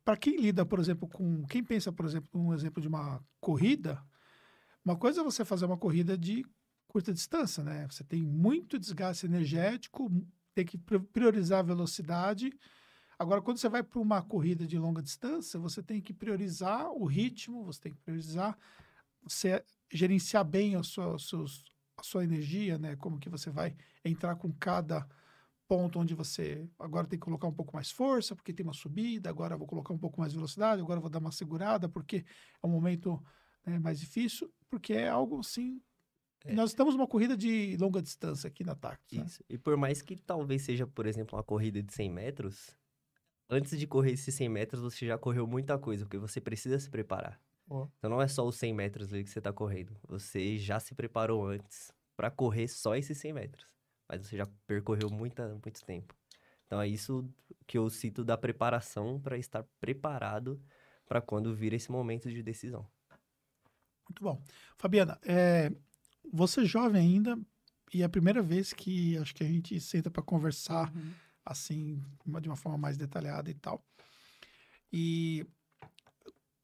[0.04, 1.44] para quem lida, por exemplo, com.
[1.46, 4.04] Quem pensa, por exemplo, um exemplo de uma corrida,
[4.86, 6.46] uma coisa é você fazer uma corrida de
[6.88, 7.88] curta distância, né?
[7.90, 10.12] Você tem muito desgaste energético,
[10.54, 12.52] tem que pri- priorizar a velocidade.
[13.22, 17.06] Agora, quando você vai para uma corrida de longa distância, você tem que priorizar o
[17.06, 18.58] ritmo, você tem que priorizar,
[19.22, 21.64] você gerenciar bem a sua, os seus,
[21.96, 22.96] a sua energia, né?
[22.96, 25.08] Como que você vai entrar com cada
[25.68, 29.30] ponto onde você agora tem que colocar um pouco mais força, porque tem uma subida,
[29.30, 32.26] agora vou colocar um pouco mais de velocidade, agora vou dar uma segurada, porque
[32.64, 33.24] é um momento
[33.64, 35.80] né, mais difícil, porque é algo assim.
[36.44, 36.56] É.
[36.56, 39.20] Nós estamos numa corrida de longa distância aqui na Tactus.
[39.20, 39.26] Né?
[39.26, 39.44] Isso.
[39.48, 42.81] E por mais que talvez seja, por exemplo, uma corrida de 100 metros,
[43.52, 46.90] antes de correr esses 100 metros, você já correu muita coisa, porque você precisa se
[46.90, 47.40] preparar.
[47.70, 47.88] Ó.
[47.98, 49.96] Então não é só os 100 metros ali que você está correndo.
[50.08, 53.68] Você já se preparou antes para correr só esses 100 metros.
[54.08, 56.16] Mas você já percorreu muita, muito tempo.
[56.66, 57.30] Então é isso
[57.68, 60.62] que eu cito da preparação para estar preparado
[61.06, 62.88] para quando vir esse momento de decisão.
[64.08, 64.42] Muito bom.
[64.78, 65.72] Fabiana, é,
[66.32, 67.38] você é jovem ainda
[67.94, 71.14] e é a primeira vez que acho que a gente senta para conversar Uhum.
[71.46, 73.84] Assim, de uma forma mais detalhada e tal.
[74.92, 75.46] E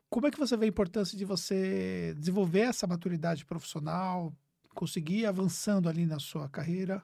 [0.09, 4.33] como é que você vê a importância de você desenvolver essa maturidade profissional,
[4.73, 7.03] conseguir ir avançando ali na sua carreira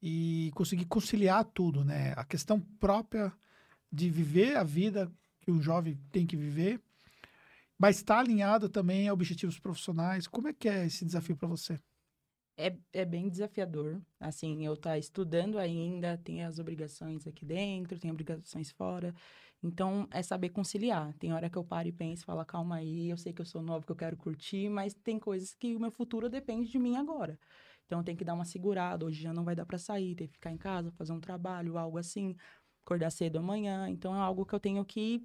[0.00, 2.12] e conseguir conciliar tudo, né?
[2.16, 3.32] A questão própria
[3.90, 6.80] de viver a vida que um jovem tem que viver,
[7.78, 10.26] mas estar alinhado também a objetivos profissionais.
[10.26, 11.80] Como é que é esse desafio para você?
[12.60, 14.02] É, é bem desafiador.
[14.18, 19.14] Assim, eu tá estudando ainda, tem as obrigações aqui dentro, tem obrigações fora.
[19.62, 21.14] Então, é saber conciliar.
[21.14, 23.62] Tem hora que eu paro e penso, falo, calma aí, eu sei que eu sou
[23.62, 26.96] nova, que eu quero curtir, mas tem coisas que o meu futuro depende de mim
[26.96, 27.38] agora.
[27.86, 29.06] Então, tem que dar uma segurada.
[29.06, 31.78] Hoje já não vai dar para sair, tem que ficar em casa, fazer um trabalho,
[31.78, 32.36] algo assim,
[32.84, 33.88] acordar cedo amanhã.
[33.88, 35.24] Então, é algo que eu tenho que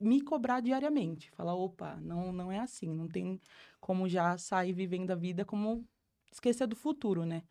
[0.00, 1.30] me cobrar diariamente.
[1.32, 2.92] Falar, opa, não, não é assim.
[2.94, 3.40] Não tem
[3.80, 5.86] como já sair vivendo a vida como
[6.34, 7.42] esquecer do futuro, né?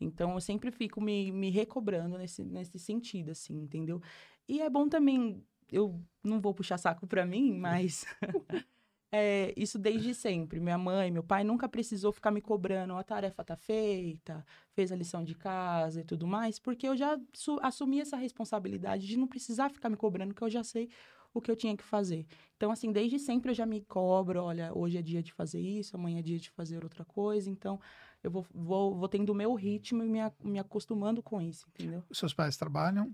[0.00, 4.00] Então, eu sempre fico me, me recobrando nesse, nesse sentido, assim, entendeu?
[4.48, 8.04] E é bom também, eu não vou puxar saco pra mim, mas
[9.12, 10.60] é, isso desde sempre.
[10.60, 14.96] Minha mãe, meu pai nunca precisou ficar me cobrando, a tarefa tá feita, fez a
[14.96, 19.26] lição de casa e tudo mais, porque eu já su- assumi essa responsabilidade de não
[19.26, 20.88] precisar ficar me cobrando, que eu já sei
[21.32, 22.26] o que eu tinha que fazer.
[22.56, 25.96] Então, assim, desde sempre eu já me cobro, olha, hoje é dia de fazer isso,
[25.96, 27.80] amanhã é dia de fazer outra coisa, então
[28.22, 32.02] eu vou, vou, vou tendo o meu ritmo e me, me acostumando com isso, entendeu?
[32.08, 33.10] Os seus pais trabalham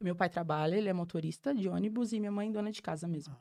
[0.00, 3.36] Meu pai trabalha, ele é motorista de ônibus e minha mãe dona de casa mesmo.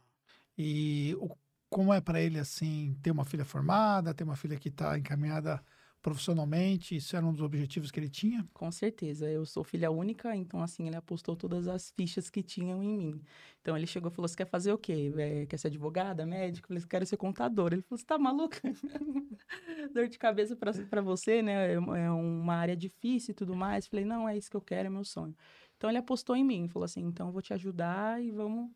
[0.57, 1.35] e o-
[1.69, 5.61] como é para ele assim ter uma filha formada, ter uma filha que está encaminhada
[6.01, 6.95] profissionalmente?
[6.95, 8.47] Isso era um dos objetivos que ele tinha?
[8.53, 12.83] Com certeza, eu sou filha única, então assim, ele apostou todas as fichas que tinham
[12.83, 13.21] em mim.
[13.61, 15.11] Então ele chegou e falou: Você quer fazer o quê?
[15.17, 16.67] É, quer ser advogada, médico?
[16.67, 17.73] Eu falei: Quero ser contador.
[17.73, 18.61] Ele falou: Você tá maluca?
[19.93, 21.73] Dor de cabeça pra pra você, né?
[21.73, 23.87] É é uma área difícil e tudo mais.
[23.87, 25.35] Falei: Não, é isso que eu quero, é meu sonho.
[25.75, 28.71] Então ele apostou em mim, falou assim: Então eu vou te ajudar e vamos,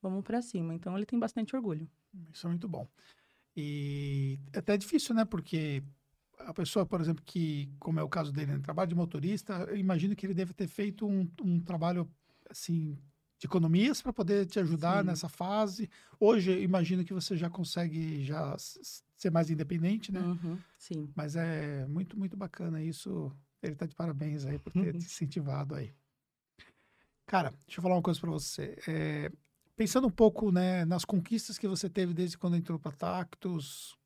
[0.00, 0.74] vamos para cima.
[0.74, 1.88] Então ele tem bastante orgulho.
[2.32, 2.86] Isso é muito bom.
[3.56, 5.24] E é até difícil, né?
[5.24, 5.82] Porque
[6.46, 9.76] a pessoa, por exemplo, que, como é o caso dele, né, trabalho de motorista, eu
[9.76, 12.08] imagino que ele deve ter feito um, um trabalho,
[12.48, 12.98] assim,
[13.38, 15.06] de economias para poder te ajudar Sim.
[15.06, 15.88] nessa fase.
[16.18, 20.20] Hoje, imagino que você já consegue já ser mais independente, né?
[20.20, 21.10] Uhum, sim.
[21.14, 23.32] Mas é muito, muito bacana isso.
[23.62, 25.92] Ele tá de parabéns aí por ter te incentivado aí.
[27.26, 28.76] Cara, deixa eu falar uma coisa para você.
[28.88, 29.30] É,
[29.76, 33.96] pensando um pouco né, nas conquistas que você teve desde quando entrou para Tactus,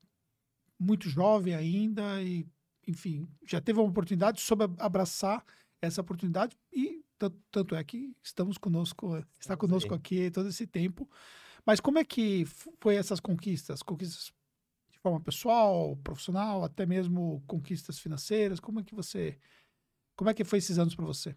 [0.79, 2.45] muito jovem ainda e,
[2.87, 5.43] enfim, já teve uma oportunidade, soube ab- abraçar
[5.81, 9.97] essa oportunidade e tan- tanto é que estamos conosco, está Estamos conosco aí.
[9.99, 11.09] aqui todo esse tempo.
[11.65, 13.81] Mas como é que foi essas conquistas?
[13.81, 14.31] Conquistas
[14.91, 18.59] de forma pessoal, profissional, até mesmo conquistas financeiras?
[18.59, 19.37] Como é que você,
[20.15, 21.35] como é que foi esses anos para você?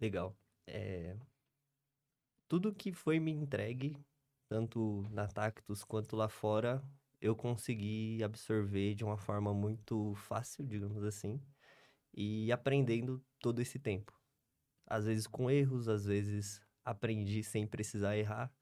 [0.00, 0.36] Legal.
[0.66, 1.16] É,
[2.48, 3.96] Tudo que foi me entregue,
[4.48, 6.82] tanto na Tactus quanto lá fora,
[7.20, 11.40] eu consegui absorver de uma forma muito fácil, digamos assim,
[12.14, 14.12] e aprendendo todo esse tempo.
[14.86, 18.52] Às vezes com erros, às vezes aprendi sem precisar errar.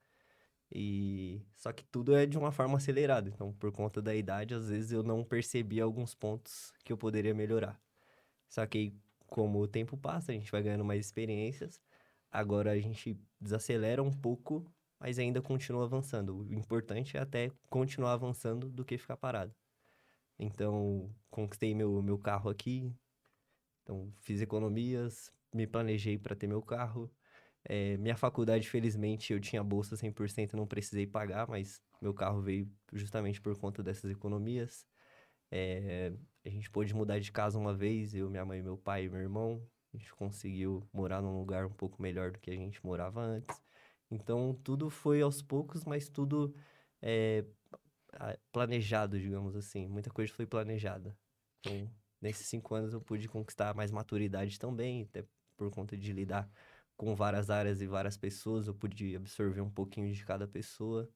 [0.73, 4.69] E só que tudo é de uma forma acelerada, então por conta da idade, às
[4.69, 7.79] vezes eu não percebi alguns pontos que eu poderia melhorar.
[8.49, 8.93] Só que
[9.27, 11.81] como o tempo passa, a gente vai ganhando mais experiências.
[12.31, 14.65] Agora a gente desacelera um pouco,
[14.99, 16.37] mas ainda continua avançando.
[16.37, 19.53] O importante é até continuar avançando do que ficar parado.
[20.37, 22.93] Então, conquistei meu, meu carro aqui.
[23.83, 27.11] Então, fiz economias, me planejei para ter meu carro.
[27.63, 32.69] É, minha faculdade, felizmente, eu tinha bolsa 100%, não precisei pagar, mas meu carro veio
[32.93, 34.85] justamente por conta dessas economias.
[35.51, 36.13] É,
[36.45, 39.21] a gente pôde mudar de casa uma vez, eu, minha mãe, meu pai e meu
[39.21, 39.65] irmão.
[39.93, 43.64] A gente conseguiu morar num lugar um pouco melhor do que a gente morava antes.
[44.15, 46.53] Então, tudo foi aos poucos, mas tudo
[47.01, 47.45] é,
[48.51, 49.87] planejado, digamos assim.
[49.87, 51.15] Muita coisa foi planejada.
[51.59, 51.89] Então,
[52.21, 55.25] nesses cinco anos eu pude conquistar mais maturidade também, até
[55.57, 56.49] por conta de lidar
[56.97, 61.09] com várias áreas e várias pessoas, eu pude absorver um pouquinho de cada pessoa.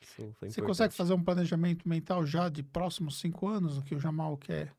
[0.00, 0.66] Isso foi Você importante.
[0.66, 4.72] consegue fazer um planejamento mental já de próximos cinco anos, o que o Jamal quer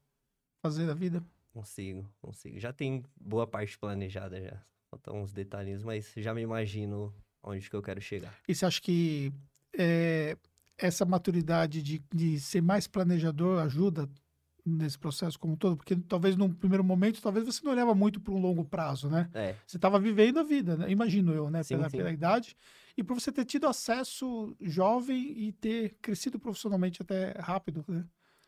[0.62, 1.24] fazer da vida?
[1.54, 2.60] Consigo, consigo.
[2.60, 4.62] Já tem boa parte planejada já.
[4.90, 7.14] Faltam uns detalhinhos, mas já me imagino
[7.46, 8.34] onde que eu quero chegar.
[8.48, 9.32] E você acha que
[9.78, 10.38] é,
[10.78, 14.10] essa maturidade de, de ser mais planejador ajuda
[14.66, 15.78] nesse processo como um todo?
[15.78, 19.30] Porque talvez num primeiro momento, talvez você não olhava muito para um longo prazo, né?
[19.34, 20.90] É, Você estava vivendo a vida, né?
[20.90, 21.62] imagino eu, né?
[21.64, 21.98] Sim, pela, sim.
[21.98, 22.58] pela idade.
[22.98, 28.06] E por você ter tido acesso jovem e ter crescido profissionalmente até rápido, né?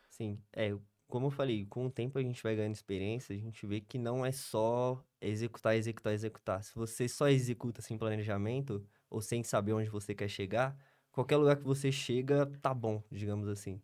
[0.09, 0.39] sim.
[0.53, 0.73] É,
[1.07, 3.97] como eu falei, com o tempo a gente vai ganhando experiência, a gente vê que
[3.97, 6.63] não é só executar, executar, executar.
[6.63, 10.77] Se você só executa sem planejamento, ou sem saber onde você quer chegar,
[11.11, 13.81] qualquer lugar que você chega, tá bom, digamos assim.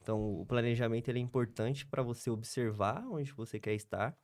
[0.00, 4.16] Então, o planejamento ele é importante para você observar onde você quer estar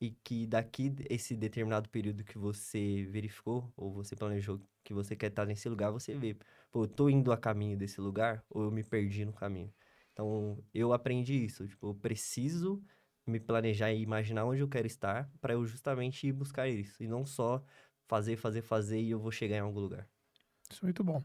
[0.00, 5.28] e que daqui esse determinado período que você verificou ou você planejou que você quer
[5.28, 6.36] estar nesse lugar, você vê,
[6.70, 9.72] pô, eu tô indo a caminho desse lugar ou eu me perdi no caminho.
[10.12, 12.82] Então, eu aprendi isso, tipo, eu preciso
[13.26, 17.08] me planejar e imaginar onde eu quero estar para eu justamente ir buscar isso e
[17.08, 17.64] não só
[18.08, 20.08] fazer, fazer, fazer e eu vou chegar em algum lugar.
[20.70, 21.22] Isso é muito bom.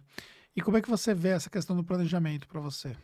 [0.55, 2.95] E como é que você vê essa questão do planejamento para você?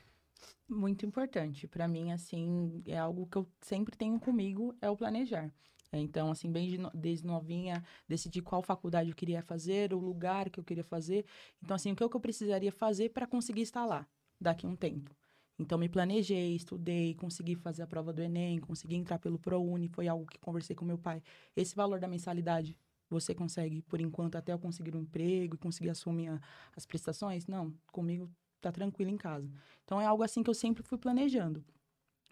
[0.67, 1.67] Muito importante.
[1.67, 5.52] Para mim, assim, é algo que eu sempre tenho comigo, é o planejar.
[5.91, 10.00] É, Então, assim, bem de no- desde novinha, decidi qual faculdade eu queria fazer, o
[10.00, 11.26] lugar que eu queria fazer.
[11.62, 14.08] Então, assim, o que eu que eu precisaria fazer para conseguir estar lá
[14.39, 15.15] daqui a um tempo.
[15.59, 20.07] Então, me planejei, estudei, consegui fazer a prova do Enem, consegui entrar pelo ProUni, foi
[20.07, 21.21] algo que conversei com meu pai.
[21.55, 22.77] Esse valor da mensalidade,
[23.09, 26.41] você consegue, por enquanto, até eu conseguir um emprego e conseguir assumir a-
[26.75, 27.45] as prestações?
[27.47, 28.29] Não, comigo
[28.61, 29.51] tá tranquilo em casa.
[29.83, 31.63] Então é algo assim que eu sempre fui planejando.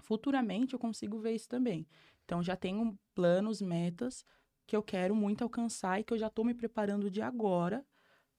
[0.01, 1.87] Futuramente eu consigo ver isso também.
[2.25, 4.25] Então já tenho planos, metas
[4.67, 7.85] que eu quero muito alcançar e que eu já estou me preparando de agora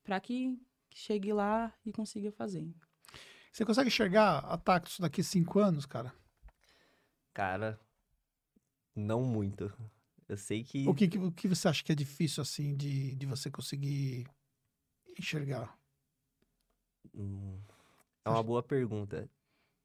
[0.05, 0.59] para que
[0.95, 2.73] chegue lá e consiga fazer.
[3.53, 6.13] Você consegue enxergar a Tactus daqui a cinco anos, cara?
[7.35, 7.79] Cara,
[8.95, 9.73] não muito.
[10.29, 13.15] Eu sei que O que, que- o que você acha que é difícil, assim, de,
[13.15, 14.27] de você conseguir
[15.19, 15.79] enxergar?
[17.15, 17.59] Hum,
[18.25, 19.29] É uma boa pergunta.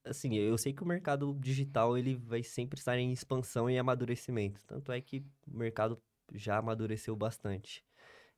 [0.05, 4.61] Assim, eu sei que o mercado digital ele vai sempre estar em expansão e amadurecimento.
[4.65, 6.01] Tanto é que o mercado
[6.33, 7.83] já amadureceu bastante.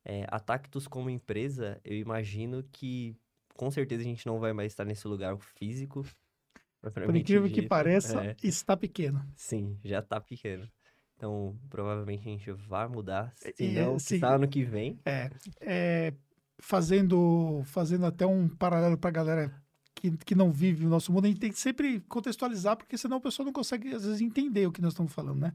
[0.04, 3.16] É, a Tactus como empresa, eu imagino que
[3.60, 6.06] com certeza a gente não vai mais estar nesse lugar físico.
[6.82, 9.22] Por incrível que pareça, É, está pequeno.
[9.36, 10.66] sim, já tá pequeno.
[11.18, 13.34] Então, provavelmente a gente vai mudar.
[13.36, 14.16] Se E, não, sim.
[14.16, 14.98] está ano que vem.
[15.04, 16.14] É, é,
[16.58, 19.62] fazendo, fazendo até um paralelo para a galera
[19.94, 23.18] que, que não vive o nosso mundo, a gente tem que sempre contextualizar, porque senão
[23.18, 25.54] a pessoa não consegue, às vezes, entender o que nós estamos falando, né?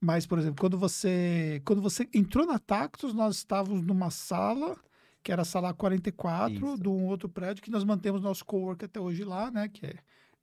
[0.00, 4.78] Mas, por exemplo, quando você, quando você entrou na Tactus, nós estávamos numa sala,
[5.22, 6.82] que era a sala 44, Isso.
[6.82, 9.68] de um outro prédio, que nós mantemos nosso cowork até hoje lá, né?
[9.68, 9.94] Que é,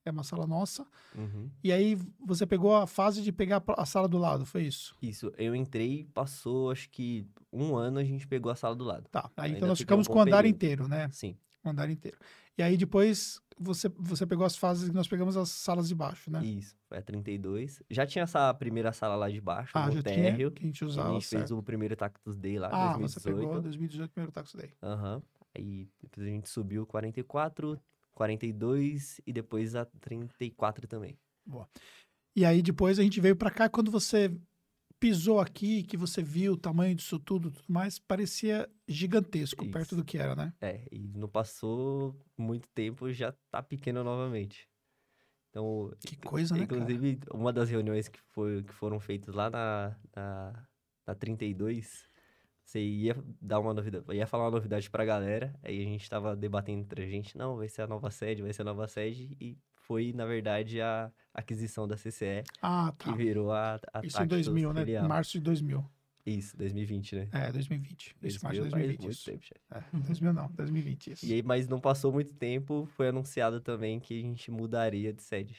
[0.06, 0.86] é uma sala nossa.
[1.16, 1.50] Uhum.
[1.64, 4.96] E aí você pegou a fase de pegar a sala do lado, foi isso?
[5.02, 9.08] Isso, eu entrei, passou acho que um ano a gente pegou a sala do lado.
[9.10, 9.30] Tá.
[9.36, 10.56] Aí, então nós um ficamos bom com o andar período.
[10.56, 11.10] inteiro, né?
[11.12, 12.18] Sim, O andar inteiro.
[12.58, 16.30] E aí depois você, você pegou as fases que nós pegamos as salas de baixo,
[16.32, 16.44] né?
[16.46, 17.82] isso, foi a 32.
[17.90, 20.52] Já tinha essa primeira sala lá de baixo, ah, no térreo.
[20.52, 21.58] que a gente usava, a gente fez certo.
[21.58, 23.10] o primeiro Tactus Day lá, Ah, 2018.
[23.24, 24.72] você pegou 2018 primeiro Tax Day.
[24.82, 25.22] Aham.
[25.56, 27.80] Aí depois a gente subiu 44,
[28.14, 31.18] 42 e depois a 34 também.
[32.36, 34.32] E aí depois a gente veio pra cá, quando você
[35.00, 39.96] pisou aqui, que você viu o tamanho disso tudo, tudo mais, parecia gigantesco perto Isso.
[39.96, 40.54] do que era, né?
[40.62, 44.68] É, e não passou muito tempo, já tá pequeno novamente.
[45.50, 46.82] Então, Que coisa, né, cara?
[46.82, 50.68] inclusive, uma das reuniões que, foi, que foram feitas lá na, na,
[51.06, 52.06] na 32,
[52.64, 56.36] você ia dar uma novidade, ia falar uma novidade pra galera, aí a gente tava
[56.36, 59.36] debatendo entre a gente, não, vai ser a nova sede, vai ser a nova sede,
[59.40, 63.16] e foi, na verdade, a aquisição da CCE, Ah, que tá.
[63.16, 64.82] virou a, a Isso em Tactus 2000, né?
[64.82, 65.08] filial.
[65.08, 65.86] Março de 2000.
[66.26, 67.30] Isso, 2020, né?
[67.32, 68.16] É, 2020.
[68.22, 69.02] Isso, março de 2000 faz 2020.
[69.02, 69.26] muito Isso.
[69.32, 69.78] tempo já.
[69.78, 71.26] É, 2000 não, 2020, isso.
[71.26, 75.24] E aí, mas não passou muito tempo, foi anunciado também que a gente mudaria de
[75.24, 75.56] sede.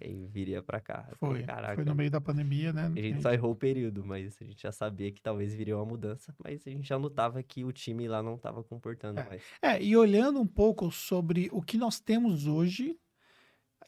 [0.00, 1.06] E aí viria pra cá.
[1.18, 1.74] Foi, Caraca.
[1.74, 2.86] foi no meio da pandemia, né?
[2.96, 5.84] A gente só errou o período, mas a gente já sabia que talvez viria uma
[5.84, 9.24] mudança, mas a gente já notava que o time lá não estava comportando É.
[9.28, 9.42] mais.
[9.60, 12.96] É, e olhando um pouco sobre o que nós temos hoje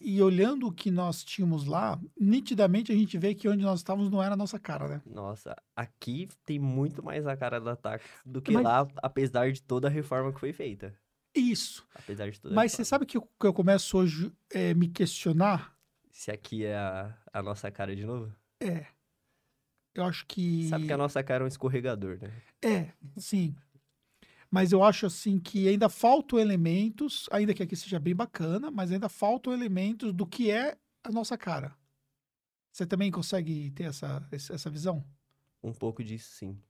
[0.04, 4.10] e olhando o que nós tínhamos lá, nitidamente a gente vê que onde nós estávamos
[4.10, 5.02] não era a nossa cara, né?
[5.06, 9.62] Nossa, aqui tem muito mais a cara da Tactus do que Mas- lá, apesar de
[9.62, 10.94] toda a reforma que foi feita.
[11.34, 11.86] Isso.
[11.94, 15.74] Apesar de a Mas você sabe que eu, que eu começo hoje é, me questionar?
[16.10, 18.30] Se aqui é a, a nossa cara de novo?
[18.60, 18.86] É.
[19.94, 20.68] Eu acho que.
[20.68, 22.30] Sabe que a nossa cara é um escorregador, né?
[22.62, 23.54] É, sim.
[24.52, 28.92] Mas eu acho assim que ainda faltam elementos, ainda que aqui seja bem bacana, mas
[28.92, 31.74] ainda faltam elementos do que é a nossa cara.
[32.70, 35.02] Você também consegue ter essa, essa visão?
[35.62, 36.60] Um pouco disso, sim.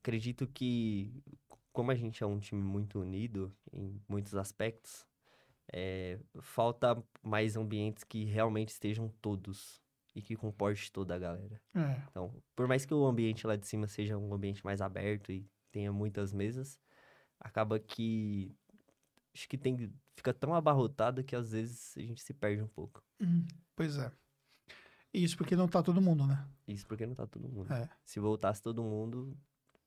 [0.00, 1.10] Acredito que,
[1.72, 5.06] como a gente é um time muito unido em muitos aspectos,
[5.72, 9.80] é, falta mais ambientes que realmente estejam todos
[10.14, 11.58] e que comporte toda a galera.
[11.74, 12.02] É.
[12.10, 15.50] Então, por mais que o ambiente lá de cima seja um ambiente mais aberto e
[15.72, 16.78] tenha muitas mesas,
[17.40, 18.54] acaba que
[19.34, 23.02] acho que tem fica tão abarrotado que às vezes a gente se perde um pouco.
[23.20, 24.12] Hum, pois é.
[25.12, 26.46] Isso porque não tá todo mundo, né?
[26.66, 27.72] Isso porque não tá todo mundo.
[27.72, 27.88] É.
[28.04, 29.36] Se voltasse todo mundo,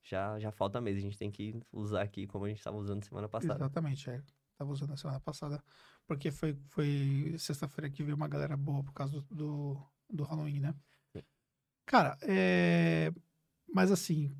[0.04, 1.00] já, já falta mesa.
[1.00, 3.56] A gente tem que usar aqui como a gente estava usando semana passada.
[3.56, 4.21] Exatamente, é.
[4.58, 5.63] Tava usando a semana passada,
[6.08, 10.60] porque foi, foi sexta-feira que veio uma galera boa por causa do, do, do Halloween,
[10.60, 10.76] né?
[11.86, 13.13] Cara, é...
[13.67, 14.36] Mas assim,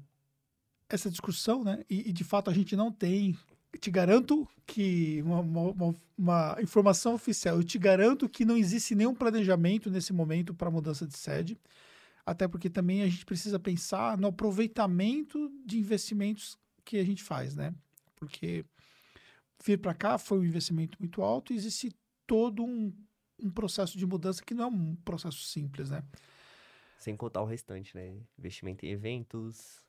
[0.90, 1.84] essa discussão, né?
[1.90, 3.38] E, e, de fato a gente não tem...
[3.80, 5.22] Te garanto que...
[5.24, 7.58] Uma, uma, uma- informação oficial.
[7.58, 11.60] Eu te garanto que não existe nenhum planejamento nesse momento para mudança de sede.
[12.26, 17.56] Até porque também a gente precisa pensar no aproveitamento de investimentos que a gente faz,
[17.56, 17.74] né?
[18.16, 18.66] Porque
[19.64, 21.92] vir para cá foi um investimento muito alto e existe
[22.26, 22.94] todo um,
[23.40, 26.04] um processo de mudança que não é um processo simples, né?
[26.98, 28.16] Sem contar o restante, né?
[28.40, 29.85] Investimento em eventos,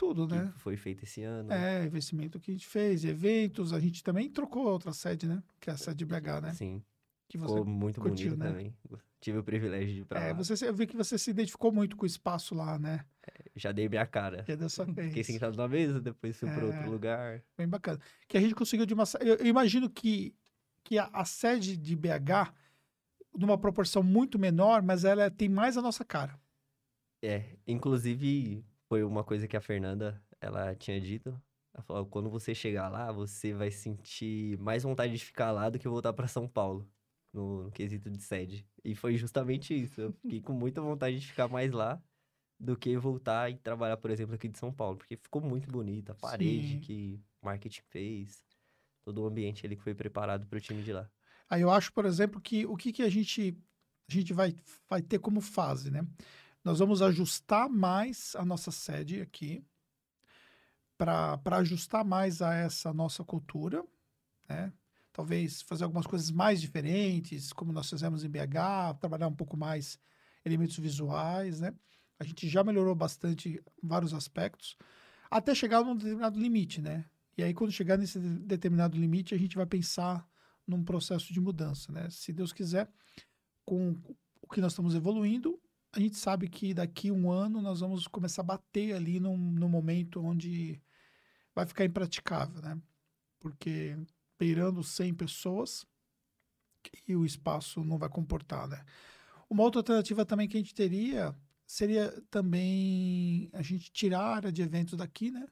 [0.00, 0.50] Tudo, né?
[0.56, 1.52] foi feito esse ano.
[1.52, 5.42] É, investimento que a gente fez, eventos, a gente também trocou outra sede, né?
[5.60, 6.54] Que é a sede BH, né?
[6.54, 6.82] Sim,
[7.28, 8.48] Que você, ficou muito curtiu, bonito né?
[8.50, 8.76] também.
[9.20, 10.32] Tive o privilégio de ir pra é, lá.
[10.32, 13.04] você, eu vi que você se identificou muito com o espaço lá, né?
[13.54, 14.42] Já dei minha cara.
[14.42, 15.08] Que é dessa vez.
[15.08, 16.64] Fiquei sentado na mesa, depois fui para É.
[16.64, 17.42] outro lugar.
[17.58, 18.00] Bem bacana.
[18.26, 19.04] Que a gente conseguiu de uma.
[19.20, 20.34] Eu, eu imagino que,
[20.82, 22.54] que a, a sede de BH,
[23.36, 26.40] numa proporção muito menor, mas ela tem mais a nossa cara.
[27.22, 31.40] É, inclusive foi uma coisa que a Fernanda, ela tinha dito.
[31.72, 35.78] Ela falou, quando você chegar lá, você vai sentir mais vontade de ficar lá do
[35.78, 36.90] que voltar para São Paulo,
[37.32, 38.66] no, no quesito de sede.
[38.84, 40.00] E foi justamente isso.
[40.00, 42.02] Eu fiquei com muita vontade de ficar mais lá
[42.58, 46.10] do que voltar e trabalhar, por exemplo, aqui de São Paulo, porque ficou muito bonita
[46.10, 46.80] a parede Sim.
[46.80, 48.42] que o marketing fez,
[49.04, 51.08] todo o ambiente ali que foi preparado para o time de lá.
[51.48, 53.56] Aí eu acho, por exemplo, que o que, que a gente,
[54.10, 54.52] a gente vai,
[54.88, 56.04] vai ter como fase, né?
[56.64, 59.64] Nós vamos ajustar mais a nossa sede aqui
[60.96, 63.82] para ajustar mais a essa nossa cultura,
[64.48, 64.72] né?
[65.12, 69.98] Talvez fazer algumas coisas mais diferentes, como nós fizemos em BH, trabalhar um pouco mais
[70.44, 71.74] elementos visuais, né?
[72.18, 74.76] A gente já melhorou bastante vários aspectos,
[75.30, 77.06] até chegar num determinado limite, né?
[77.36, 80.28] E aí, quando chegar nesse de- determinado limite, a gente vai pensar
[80.66, 82.08] num processo de mudança, né?
[82.10, 82.90] Se Deus quiser,
[83.64, 83.96] com
[84.42, 85.58] o que nós estamos evoluindo,
[85.92, 90.22] a gente sabe que daqui um ano nós vamos começar a bater ali num, momento
[90.22, 90.80] onde
[91.54, 92.80] vai ficar impraticável, né?
[93.40, 93.96] Porque
[94.38, 95.84] beirando 100 pessoas
[97.06, 98.84] e o espaço não vai comportar, né?
[99.48, 101.34] Uma outra alternativa também que a gente teria
[101.66, 105.46] seria também a gente tirar a área de eventos daqui, né?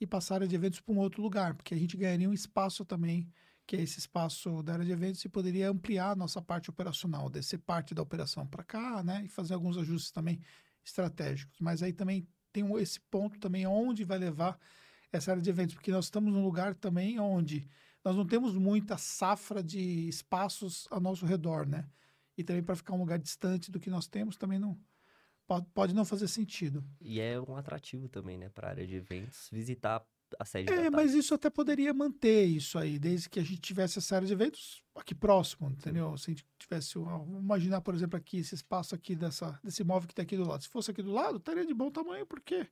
[0.00, 2.34] E passar a área de eventos para um outro lugar, porque a gente ganharia um
[2.34, 3.30] espaço também,
[3.66, 7.30] que é esse espaço da área de eventos, e poderia ampliar a nossa parte operacional,
[7.30, 9.22] descer parte da operação para cá, né?
[9.24, 10.40] E fazer alguns ajustes também
[10.84, 11.58] estratégicos.
[11.60, 14.58] Mas aí também tem esse ponto também onde vai levar
[15.10, 17.68] essa área de eventos, porque nós estamos num lugar também onde
[18.04, 21.88] nós não temos muita safra de espaços ao nosso redor, né?
[22.36, 24.78] E também para ficar um lugar distante do que nós temos também não
[25.46, 26.84] pode, pode não fazer sentido.
[27.00, 30.04] E é um atrativo também, né, para a área de eventos, visitar
[30.72, 34.26] É, mas isso até poderia manter isso aí, desde que a gente tivesse essa área
[34.26, 36.16] de eventos aqui próximo, entendeu?
[36.16, 40.06] Se a gente tivesse, vamos imaginar, por exemplo, aqui, esse espaço aqui dessa, desse imóvel
[40.06, 40.62] que está aqui do lado.
[40.62, 42.66] Se fosse aqui do lado, estaria de bom tamanho, porque,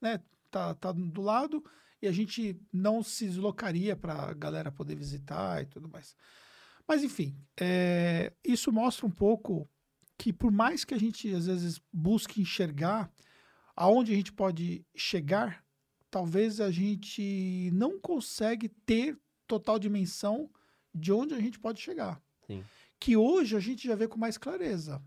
[0.00, 1.64] né, tá, tá do lado
[2.00, 6.14] e a gente não se deslocaria para a galera poder visitar e tudo mais.
[6.86, 9.68] Mas, enfim, é, isso mostra um pouco
[10.18, 13.10] que por mais que a gente, às vezes, busque enxergar
[13.74, 15.63] aonde a gente pode chegar,
[16.14, 20.48] talvez a gente não consegue ter total dimensão
[20.94, 22.22] de onde a gente pode chegar.
[22.46, 22.62] Sim.
[23.00, 25.02] Que hoje a gente já vê com mais clareza.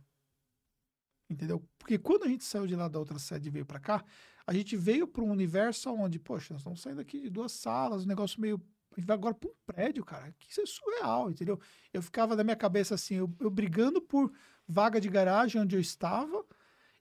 [1.30, 1.66] Entendeu?
[1.80, 4.04] Porque quando a gente saiu de lá da outra sede e veio para cá,
[4.46, 8.04] a gente veio para um universo onde, poxa, nós estamos saindo aqui de duas salas,
[8.04, 8.62] um negócio meio.
[8.92, 10.36] A gente vai agora para um prédio, cara.
[10.38, 11.58] Que isso é surreal, entendeu?
[11.94, 14.30] Eu ficava na minha cabeça assim, eu, eu brigando por
[14.68, 16.46] vaga de garagem onde eu estava,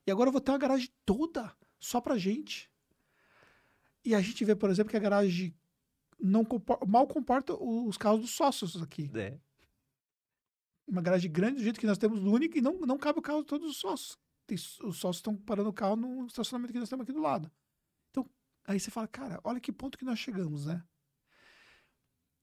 [0.05, 2.71] e agora eu vou ter uma garagem toda só pra gente.
[4.07, 5.53] E a gente vê, por exemplo, que a garagem
[6.17, 9.11] não compor- mal comporta os carros dos sócios aqui.
[9.13, 9.37] É,
[10.87, 13.41] Uma garagem grande do jeito que nós temos única e não, não cabe o carro
[13.41, 14.17] de todos os sócios.
[14.45, 17.51] Tem os sócios estão parando o carro no estacionamento que nós temos aqui do lado.
[18.09, 18.25] Então,
[18.63, 20.81] aí você fala, cara, olha que ponto que nós chegamos, né?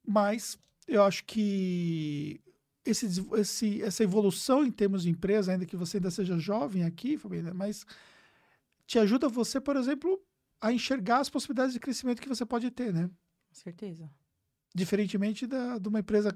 [0.07, 2.43] Mas eu acho que
[2.85, 3.07] esse,
[3.39, 7.55] esse, essa evolução em termos de empresa, ainda que você ainda seja jovem aqui, família,
[7.55, 7.87] mas
[8.87, 10.23] te ajuda você, por exemplo,
[10.65, 13.11] a enxergar as possibilidades de crescimento que você pode ter, né?
[13.49, 14.11] Com certeza.
[14.75, 16.35] Diferentemente da, de uma empresa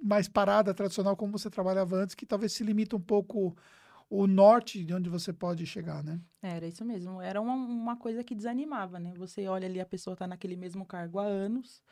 [0.00, 3.56] mais parada, tradicional, como você trabalhava antes, que talvez se limita um pouco
[4.08, 6.20] o norte de onde você pode chegar, né?
[6.40, 7.20] Era isso mesmo.
[7.20, 9.12] Era uma, uma coisa que desanimava, né?
[9.16, 11.82] Você olha ali, a pessoa está naquele mesmo cargo há anos,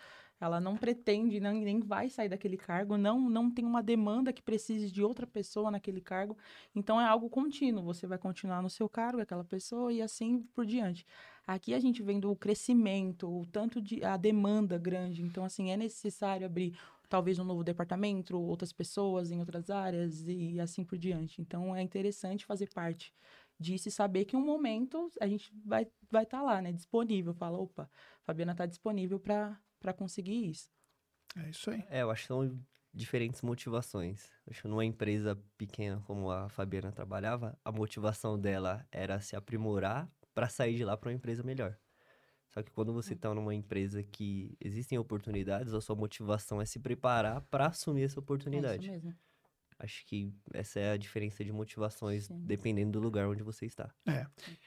[0.41, 4.43] ela não pretende, não, nem vai sair daquele cargo, não, não tem uma demanda que
[4.43, 6.39] precise de outra pessoa naquele cargo.
[6.73, 7.83] Então é algo contínuo.
[7.85, 11.05] Você vai continuar no seu cargo, aquela pessoa, e assim por diante.
[11.47, 15.23] Aqui a gente vendo o crescimento, o tanto de a demanda grande.
[15.23, 16.75] Então, assim, é necessário abrir
[17.09, 21.41] talvez um novo departamento, outras pessoas em outras áreas e assim por diante.
[21.41, 23.15] Então é interessante fazer parte
[23.59, 26.73] disso e saber que em um momento a gente vai estar vai tá lá, né?
[26.73, 27.33] Disponível.
[27.35, 27.89] Fala, opa,
[28.25, 30.69] Fabiana está disponível para conseguir isso.
[31.37, 31.85] É isso aí.
[31.89, 32.61] é, eu acho que são
[32.93, 34.31] diferentes motivações.
[34.49, 40.09] Acho que numa empresa pequena como a Fabiana trabalhava, a motivação dela era se aprimorar
[40.35, 41.77] para sair de lá para uma empresa melhor.
[42.49, 46.79] Só que quando você está numa empresa que existem oportunidades, a sua motivação é se
[46.79, 48.83] preparar para assumir essa É oportunidade.
[48.85, 49.15] isso mesmo.
[49.77, 52.41] Acho que essa é a diferença de motivações, Sim.
[52.47, 53.93] dependendo do lugar onde você está.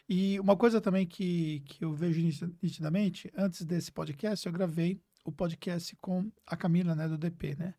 [0.07, 5.01] E uma coisa também que, que eu vejo niti- nitidamente, antes desse podcast, eu gravei
[5.23, 7.73] o podcast com a Camila, né, do DP, né?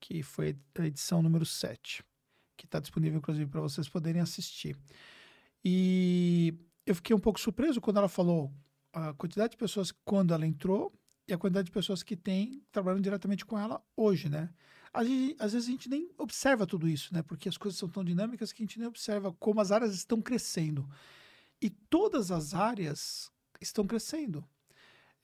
[0.00, 2.02] Que foi a edição número 7,
[2.56, 4.76] que está disponível, inclusive, para vocês poderem assistir.
[5.64, 6.52] E
[6.86, 8.52] eu fiquei um pouco surpreso quando ela falou
[8.92, 10.92] a quantidade de pessoas quando ela entrou
[11.28, 14.50] e a quantidade de pessoas que tem trabalhando diretamente com ela hoje, né?
[14.92, 17.22] Às vezes, às vezes a gente nem observa tudo isso, né?
[17.22, 20.22] Porque as coisas são tão dinâmicas que a gente nem observa como as áreas estão
[20.22, 20.88] crescendo.
[21.60, 23.30] E todas as áreas
[23.60, 24.44] estão crescendo.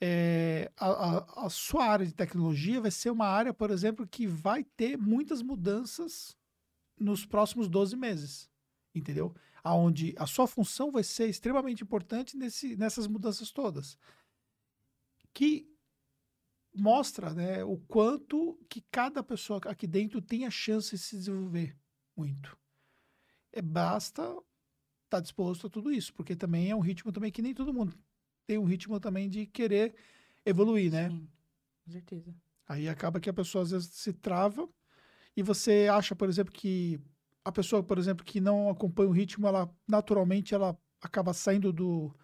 [0.01, 0.87] É, a,
[1.19, 4.97] a- a sua área de tecnologia vai ser uma área, por exemplo, que vai ter
[4.99, 6.37] muitas mudanças
[6.99, 8.51] nos próximos 12 meses.
[8.95, 9.35] Entendeu?
[9.65, 13.97] Aonde a sua função vai ser extremamente importante nesse, nessas mudanças todas.
[15.33, 15.69] Que
[16.75, 21.77] mostra né, o quanto que cada pessoa aqui dentro tem a chance de se desenvolver
[22.17, 22.59] muito.
[23.53, 24.23] É, basta
[25.05, 27.97] estar disposto a tudo isso, porque também é um ritmo também que nem todo mundo
[28.47, 29.95] tem um ritmo também de querer
[30.45, 31.09] evoluir, né?
[31.09, 31.29] Sim,
[31.85, 32.35] com certeza.
[32.69, 34.69] Aí acaba que a pessoa às vezes se trava
[35.37, 37.01] e você acha, por exemplo, que
[37.45, 42.15] a pessoa, por exemplo, que não acompanha o ritmo, ela naturalmente ela acaba saindo do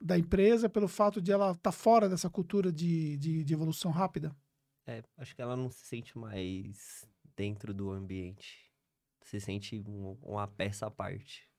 [0.00, 3.90] da empresa pelo fato de ela estar tá fora dessa cultura de, de, de, evolução
[3.90, 4.34] rápida?
[4.86, 7.04] É, acho que ela não se sente mais
[7.36, 8.70] dentro do ambiente.
[9.22, 11.50] Se sente um, uma peça à parte.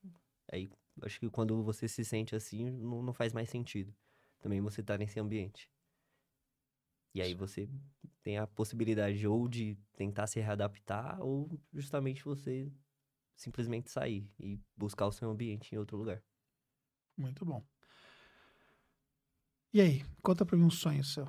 [0.50, 0.70] Aí,
[1.02, 3.94] acho que quando você se sente assim, não, não faz mais sentido.
[4.40, 5.68] Também você tá nesse ambiente.
[7.14, 7.68] E aí você
[8.22, 12.70] tem a possibilidade ou de tentar se readaptar ou justamente você
[13.34, 16.22] simplesmente sair e buscar o seu ambiente em outro lugar.
[17.16, 17.64] Muito bom.
[19.72, 21.28] E aí, conta pra mim um sonho seu.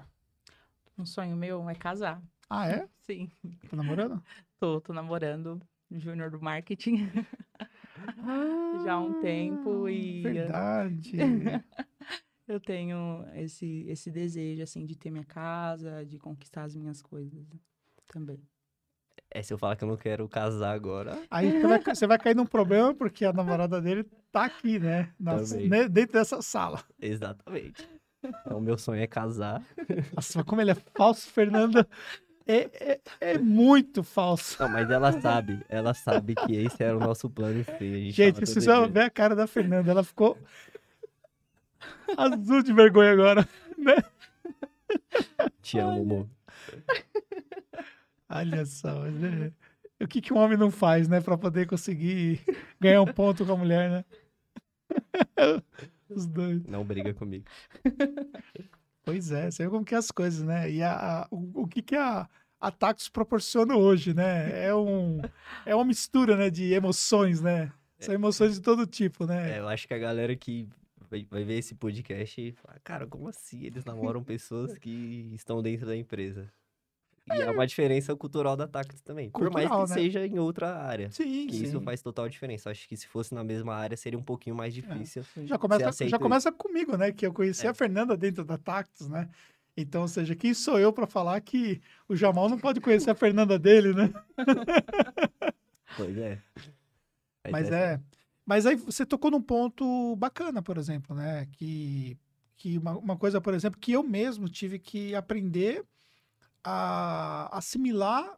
[0.98, 2.22] Um sonho meu é casar.
[2.50, 2.90] Ah, é?
[3.02, 3.32] Sim.
[3.70, 4.24] Tá namorando?
[4.60, 5.62] tô, tô namorando.
[5.92, 7.10] Júnior do marketing.
[8.24, 10.22] Ah, Já há um tempo e.
[10.22, 11.18] Verdade.
[12.52, 17.46] eu tenho esse, esse desejo, assim, de ter minha casa, de conquistar as minhas coisas
[18.08, 18.42] também.
[19.34, 21.18] É, se eu falar que eu não quero casar agora.
[21.32, 25.14] Aí você vai, você vai cair num problema porque a namorada dele tá aqui, né?
[25.18, 25.88] Nossa, né?
[25.88, 26.84] Dentro dessa sala.
[27.02, 27.88] Exatamente.
[28.24, 29.64] Então, o meu sonho é casar.
[30.14, 31.88] Nossa, como ele é falso, Fernanda.
[32.46, 34.62] É, é, é, muito falso.
[34.62, 38.12] Não, mas ela sabe, ela sabe que esse era o nosso plano C.
[38.12, 40.38] Gente, gente vocês vão ver a cara da Fernanda, ela ficou
[42.18, 43.96] azul de vergonha agora, né?
[45.62, 46.30] Te amo, amor.
[48.30, 49.52] Olha só, né?
[50.04, 52.42] o que, que um homem não faz, né, para poder conseguir
[52.80, 54.06] ganhar um ponto com a mulher, né?
[56.10, 56.66] Os dois.
[56.66, 57.46] Não briga comigo.
[59.04, 60.70] Pois é, você vê como que é as coisas, né?
[60.70, 62.30] E a, a o, o, que, que a,
[62.60, 64.66] a Tacos proporciona hoje, né?
[64.66, 65.22] É, um,
[65.66, 67.72] é uma mistura né, de emoções, né?
[68.00, 69.58] São emoções de todo tipo, né?
[69.58, 70.68] É, eu acho que a galera que
[71.12, 75.62] vai, vai ver esse podcast e fala, cara, como assim eles namoram pessoas que estão
[75.62, 76.50] dentro da empresa?
[77.32, 79.30] E é uma diferença cultural da Tactus também.
[79.30, 80.02] Cultural, por mais que né?
[80.02, 81.12] seja em outra área.
[81.12, 81.64] Sim, que sim.
[81.66, 82.72] Isso faz total diferença.
[82.72, 85.24] Acho que se fosse na mesma área, seria um pouquinho mais é, difícil.
[85.38, 85.46] É.
[85.46, 87.12] Já, começa, já começa comigo, né?
[87.12, 87.70] Que eu conheci é.
[87.70, 89.30] a Fernanda dentro da Tactus, né?
[89.78, 93.16] Então, ou seja, quem sou eu para falar que o Jamal não pode conhecer a
[93.16, 94.12] Fernanda dele, né?
[95.96, 96.42] pois é.
[97.44, 97.94] Mas, Mas é.
[97.94, 98.00] é.
[98.46, 101.48] Mas aí você tocou num ponto bacana, por exemplo, né?
[101.52, 102.18] Que,
[102.58, 105.86] que uma, uma coisa, por exemplo, que eu mesmo tive que aprender
[106.64, 108.38] a assimilar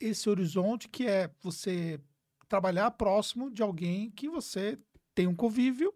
[0.00, 2.00] esse horizonte que é você
[2.48, 4.78] trabalhar próximo de alguém que você
[5.14, 5.92] tem um convívio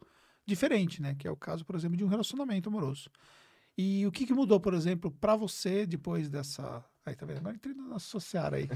[0.46, 1.14] diferente, né?
[1.14, 3.10] Que é o caso, por exemplo, de um relacionamento amoroso.
[3.76, 6.84] E o que, que mudou, por exemplo, para você depois dessa.
[7.06, 7.38] Aí, tá vendo?
[7.38, 8.68] Agora entrei na associar aí.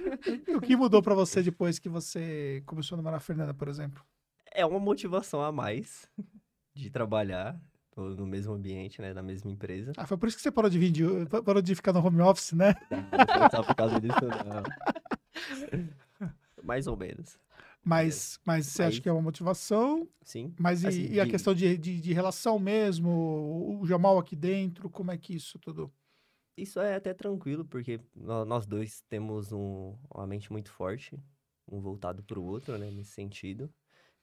[0.54, 4.04] o que mudou para você depois que você começou a namorar a Fernanda, por exemplo?
[4.52, 6.10] É uma motivação a mais
[6.74, 7.60] de trabalhar
[7.96, 9.12] no mesmo ambiente, né?
[9.12, 9.92] Na mesma empresa.
[9.96, 11.04] Ah, foi por isso que você parou de vir de,
[11.44, 12.74] parou de ficar no home office, né?
[13.52, 14.62] Não, por causa disso, não.
[16.62, 17.38] Mais ou menos.
[17.82, 20.06] Mas, mas você acha que é uma motivação?
[20.22, 20.54] Sim.
[20.58, 21.30] Mas e, assim, e a de...
[21.30, 23.80] questão de, de, de, relação mesmo?
[23.80, 25.90] O Jamal aqui dentro, como é que isso tudo?
[26.56, 31.18] Isso é até tranquilo, porque nós dois temos um, uma mente muito forte,
[31.66, 32.90] um voltado para o outro, né?
[32.90, 33.72] Nesse sentido.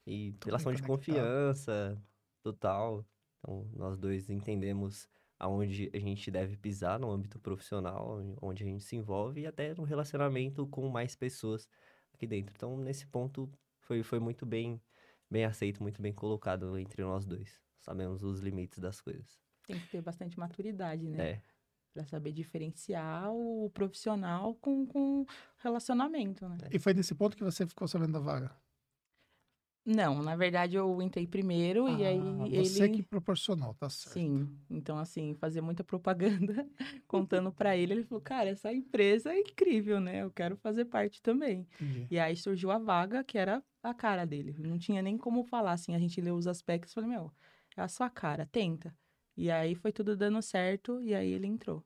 [0.08, 2.02] E Tô relação de confiança
[2.42, 3.06] total.
[3.38, 5.06] Então, nós dois entendemos
[5.38, 9.74] aonde a gente deve pisar no âmbito profissional, onde a gente se envolve e até
[9.74, 11.68] no relacionamento com mais pessoas
[12.12, 12.54] aqui dentro.
[12.56, 13.48] Então, nesse ponto,
[13.80, 14.80] foi, foi muito bem,
[15.30, 17.60] bem aceito, muito bem colocado entre nós dois.
[17.78, 19.38] Sabemos os limites das coisas.
[19.66, 21.30] Tem que ter bastante maturidade, né?
[21.32, 21.42] É.
[21.92, 25.26] Pra saber diferenciar o profissional com, com
[25.58, 26.56] relacionamento, né?
[26.72, 28.56] E foi nesse ponto que você ficou sabendo da vaga?
[29.90, 32.20] Não, na verdade eu entrei primeiro ah, e aí
[32.62, 32.96] você ele...
[32.96, 34.12] que proporcionou, tá certo.
[34.12, 36.68] Sim, então assim, fazer muita propaganda,
[37.08, 40.22] contando para ele, ele falou, cara, essa empresa é incrível, né?
[40.22, 41.66] Eu quero fazer parte também.
[41.80, 42.06] Entendi.
[42.10, 44.54] E aí surgiu a vaga, que era a cara dele.
[44.58, 47.32] Não tinha nem como falar, assim, a gente leu os aspectos e falei, meu,
[47.74, 48.94] é a sua cara, tenta.
[49.34, 51.82] E aí foi tudo dando certo e aí ele entrou.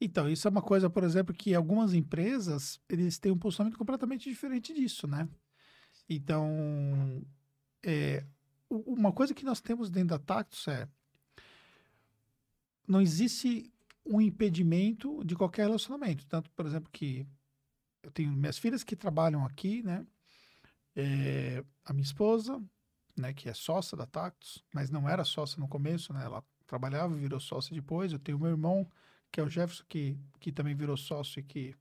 [0.00, 4.28] Então, isso é uma coisa, por exemplo, que algumas empresas, eles têm um posicionamento completamente
[4.28, 5.28] diferente disso, né?
[6.08, 7.24] Então,
[7.82, 8.24] é,
[8.68, 10.88] uma coisa que nós temos dentro da Tactus é
[12.86, 13.72] não existe
[14.04, 16.26] um impedimento de qualquer relacionamento.
[16.26, 17.26] Tanto, por exemplo, que
[18.02, 20.04] eu tenho minhas filhas que trabalham aqui, né?
[20.94, 22.60] É, a minha esposa,
[23.16, 26.24] né, que é sócia da Tactus, mas não era sócia no começo, né?
[26.24, 28.12] Ela trabalhava, virou sócia depois.
[28.12, 28.90] Eu tenho meu irmão,
[29.30, 31.74] que é o Jefferson, que, que também virou sócio e que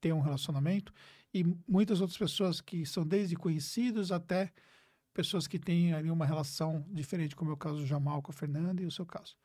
[0.00, 0.92] tem um relacionamento
[1.40, 4.52] e muitas outras pessoas que são desde conhecidos até
[5.12, 8.34] pessoas que têm ali uma relação diferente, como é o caso do Jamal com a
[8.34, 9.36] Fernanda e o seu caso.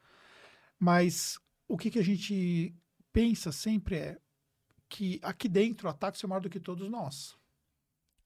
[0.80, 2.76] Mas o que, que a gente
[3.14, 4.20] pensa sempre é
[4.90, 7.38] que aqui dentro o ataque é maior do que todos nós.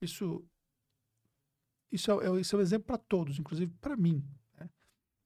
[0.00, 0.44] Isso,
[1.90, 4.24] isso, é, é isso é um exemplo para todos, inclusive para mim.
[4.58, 4.68] Né?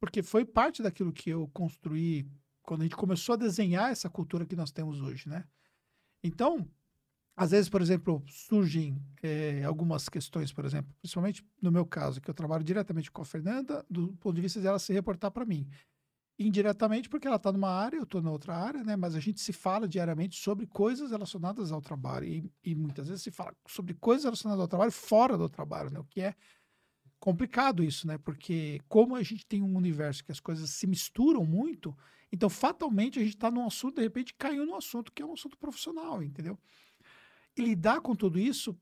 [0.01, 2.27] porque foi parte daquilo que eu construí
[2.63, 5.45] quando a gente começou a desenhar essa cultura que nós temos hoje, né?
[6.23, 6.69] Então,
[7.41, 12.29] às vezes, por exemplo, surgem é, algumas questões, por exemplo, principalmente no meu caso, que
[12.29, 15.67] eu trabalho diretamente com a Fernanda, do ponto de vista dela se reportar para mim.
[16.39, 18.95] Indiretamente, porque ela está numa área, eu estou na outra área, né?
[18.95, 22.27] Mas a gente se fala diariamente sobre coisas relacionadas ao trabalho.
[22.27, 25.99] E, e muitas vezes se fala sobre coisas relacionadas ao trabalho fora do trabalho, né?
[25.99, 26.35] O que é
[27.19, 28.19] complicado isso, né?
[28.19, 31.97] Porque como a gente tem um universo que as coisas se misturam muito,
[32.31, 35.33] então fatalmente a gente está num assunto, de repente caiu num assunto que é um
[35.33, 36.59] assunto profissional, entendeu?
[37.57, 38.79] E lidar com tudo isso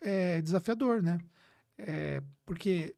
[0.00, 1.18] é desafiador, né?
[1.78, 2.94] É, porque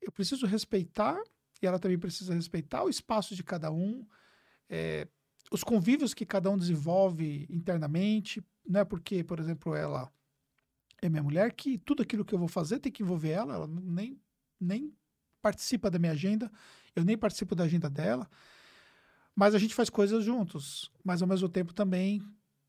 [0.00, 1.20] eu preciso respeitar,
[1.60, 4.06] e ela também precisa respeitar o espaço de cada um,
[4.68, 5.06] é,
[5.50, 8.84] os convívios que cada um desenvolve internamente, né?
[8.84, 10.12] Porque, por exemplo, ela
[11.00, 13.66] é minha mulher, que tudo aquilo que eu vou fazer tem que envolver ela, ela
[13.66, 14.20] nem,
[14.60, 14.94] nem
[15.40, 16.50] participa da minha agenda,
[16.94, 18.30] eu nem participo da agenda dela,
[19.34, 22.22] mas a gente faz coisas juntos, mas ao mesmo tempo também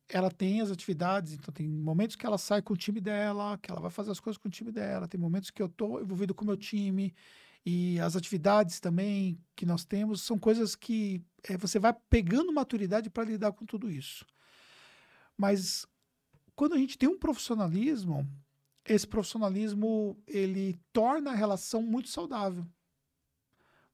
[0.10, 3.72] ela tem as atividades, então tem momentos que ela sai com o time dela, que
[3.72, 6.34] ela vai fazer as coisas com o time dela, tem momentos que eu estou envolvido
[6.34, 7.14] com o meu time,
[7.66, 13.10] e as atividades também que nós temos são coisas que é, você vai pegando maturidade
[13.10, 14.26] para lidar com tudo isso.
[15.38, 15.88] Mas
[16.56, 18.28] quando a gente tem um profissionalismo,
[18.86, 22.66] esse profissionalismo ele torna a relação muito saudável.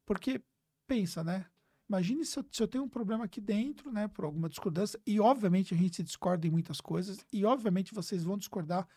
[0.03, 0.41] Porque
[0.88, 1.45] pensa, né?
[1.90, 5.20] Imagine se eu, se eu, tenho um problema aqui dentro, né, por alguma discordância, e
[5.20, 8.88] obviamente a gente se discorda em muitas coisas, e obviamente vocês vão discordar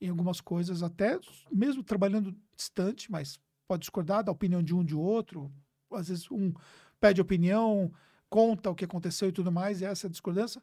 [0.00, 1.20] em algumas coisas, até
[1.52, 5.52] mesmo trabalhando distante, mas pode discordar da opinião de um de outro.
[5.92, 6.54] Às vezes um
[6.98, 7.92] pede opinião,
[8.30, 10.62] conta o que aconteceu e tudo mais, e essa é a discordância.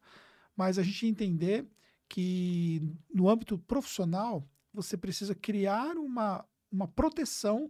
[0.56, 1.68] Mas a gente entender
[2.10, 2.82] que
[3.14, 7.70] no âmbito profissional você precisa criar uma, uma proteção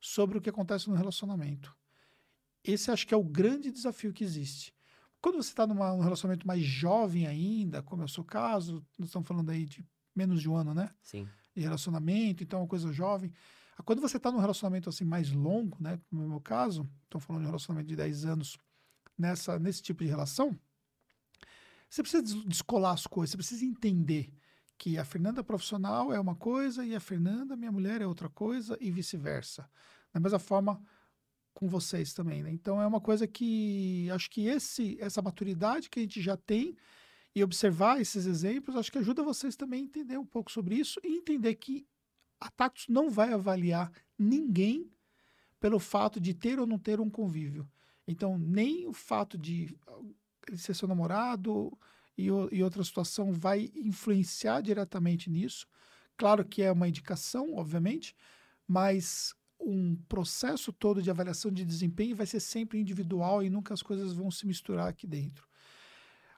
[0.00, 1.74] sobre o que acontece no relacionamento
[2.64, 4.74] esse acho que é o grande desafio que existe.
[5.20, 9.26] Quando você está num relacionamento mais jovem ainda, como é o seu caso, nós estamos
[9.28, 10.90] falando aí de menos de um ano, né?
[11.02, 11.28] Sim.
[11.54, 13.32] De relacionamento, então é uma coisa jovem.
[13.84, 16.00] Quando você está num relacionamento assim mais longo, né?
[16.08, 18.58] Como é o meu caso, estamos falando de um relacionamento de 10 anos
[19.16, 20.58] nessa, nesse tipo de relação,
[21.88, 24.32] você precisa descolar as coisas, você precisa entender
[24.76, 28.76] que a Fernanda profissional é uma coisa e a Fernanda, minha mulher, é outra coisa
[28.80, 29.68] e vice-versa.
[30.12, 30.82] Da mesma forma,
[31.54, 32.50] com vocês também, né?
[32.50, 36.76] Então é uma coisa que acho que esse essa maturidade que a gente já tem
[37.34, 41.00] e observar esses exemplos, acho que ajuda vocês também a entender um pouco sobre isso
[41.02, 41.86] e entender que
[42.40, 44.90] a Tactus não vai avaliar ninguém
[45.58, 47.68] pelo fato de ter ou não ter um convívio.
[48.06, 49.74] Então, nem o fato de
[50.46, 51.76] ele ser seu namorado
[52.16, 55.66] e, e outra situação vai influenciar diretamente nisso.
[56.16, 58.14] Claro que é uma indicação, obviamente,
[58.68, 63.82] mas um processo todo de avaliação de desempenho vai ser sempre individual e nunca as
[63.82, 65.48] coisas vão se misturar aqui dentro.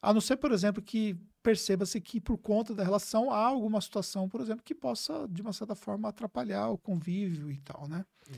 [0.00, 4.28] A não ser, por exemplo, que perceba-se que por conta da relação há alguma situação,
[4.28, 8.04] por exemplo, que possa, de uma certa forma, atrapalhar o convívio e tal, né?
[8.28, 8.36] Uhum.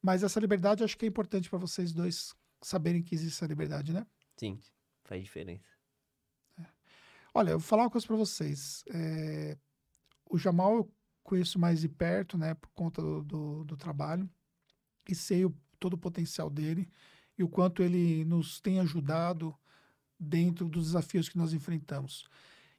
[0.00, 3.92] Mas essa liberdade, acho que é importante para vocês dois saberem que existe essa liberdade,
[3.92, 4.06] né?
[4.36, 4.60] Sim,
[5.04, 5.68] faz diferença.
[6.58, 6.66] É.
[7.34, 8.84] Olha, eu vou falar uma coisa para vocês.
[8.92, 9.56] É...
[10.28, 10.92] O Jamal, eu
[11.22, 14.28] conheço mais de perto, né, por conta do, do, do trabalho,
[15.08, 16.88] e sei o, todo o potencial dele
[17.36, 19.54] e o quanto ele nos tem ajudado
[20.18, 22.24] dentro dos desafios que nós enfrentamos.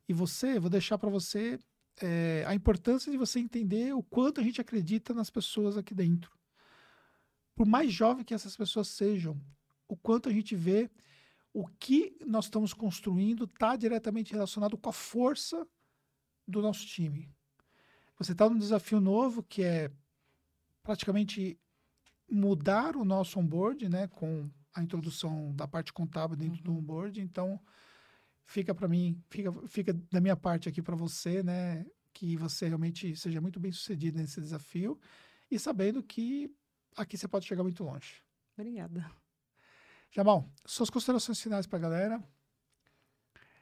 [0.08, 1.60] E você, vou deixar para você
[2.02, 6.32] é, a importância de você entender o quanto a gente acredita nas pessoas aqui dentro.
[7.56, 9.40] Por mais jovem que essas pessoas sejam,
[9.88, 10.90] o quanto a gente vê
[11.54, 15.68] o que nós estamos construindo está diretamente relacionado com a força
[16.48, 17.30] do nosso time.
[18.18, 19.92] Você está num desafio novo que é
[20.82, 21.60] praticamente
[22.30, 26.64] mudar o nosso onboard, né, com a introdução da parte contábil dentro uhum.
[26.64, 27.22] do onboard.
[27.22, 27.60] Então,
[28.44, 33.16] fica para mim, fica, fica da minha parte aqui para você, né, que você realmente
[33.16, 35.00] seja muito bem sucedido nesse desafio
[35.50, 36.54] e sabendo que
[36.96, 38.22] aqui você pode chegar muito longe.
[38.58, 39.10] Obrigada.
[40.12, 42.24] Jamal, suas considerações finais para a galera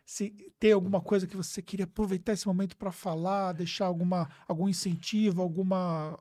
[0.06, 0.30] se
[0.60, 5.41] tem alguma coisa que você queria aproveitar esse momento para falar, deixar alguma, algum incentivo,
[5.41, 6.20] alguma.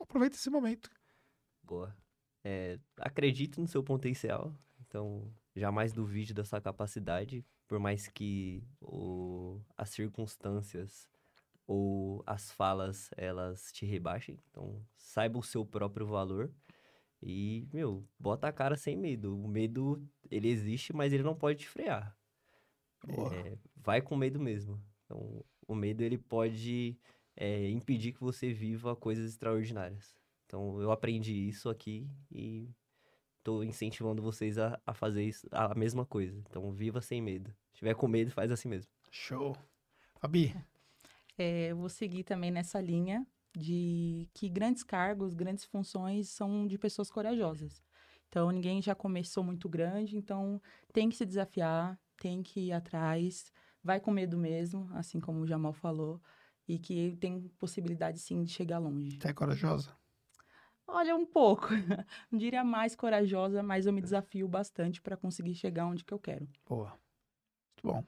[0.00, 0.90] Aproveita esse momento.
[1.62, 1.96] Boa.
[2.44, 2.78] É,
[3.56, 4.54] no seu potencial.
[4.80, 11.08] Então, jamais duvide da sua capacidade, por mais que o, as circunstâncias
[11.66, 14.38] ou as falas elas te rebaixem.
[14.50, 16.52] Então, saiba o seu próprio valor
[17.22, 19.40] e, meu, bota a cara sem medo.
[19.40, 22.16] O medo, ele existe, mas ele não pode te frear.
[23.08, 24.80] É, vai com medo mesmo.
[25.04, 26.96] Então, o medo ele pode
[27.36, 30.16] é, impedir que você viva coisas extraordinárias.
[30.46, 32.68] Então, eu aprendi isso aqui e
[33.42, 36.38] tô incentivando vocês a, a fazer isso, a mesma coisa.
[36.48, 37.50] Então, viva sem medo.
[37.72, 38.90] Se tiver com medo, faz assim mesmo.
[39.10, 39.56] Show.
[40.20, 40.54] Fabi,
[41.36, 43.26] É, eu vou seguir também nessa linha
[43.56, 47.82] de que grandes cargos, grandes funções são de pessoas corajosas.
[48.28, 50.60] Então, ninguém já começou muito grande, então
[50.92, 53.52] tem que se desafiar, tem que ir atrás,
[53.82, 56.22] vai com medo mesmo, assim como o Jamal falou,
[56.68, 59.18] e que tem possibilidade sim de chegar longe.
[59.20, 59.90] você é corajosa?
[60.86, 61.66] Olha, um pouco.
[62.30, 66.18] Não diria mais corajosa, mas eu me desafio bastante para conseguir chegar onde que eu
[66.18, 66.48] quero.
[66.64, 66.90] Boa.
[66.90, 68.04] Muito bom.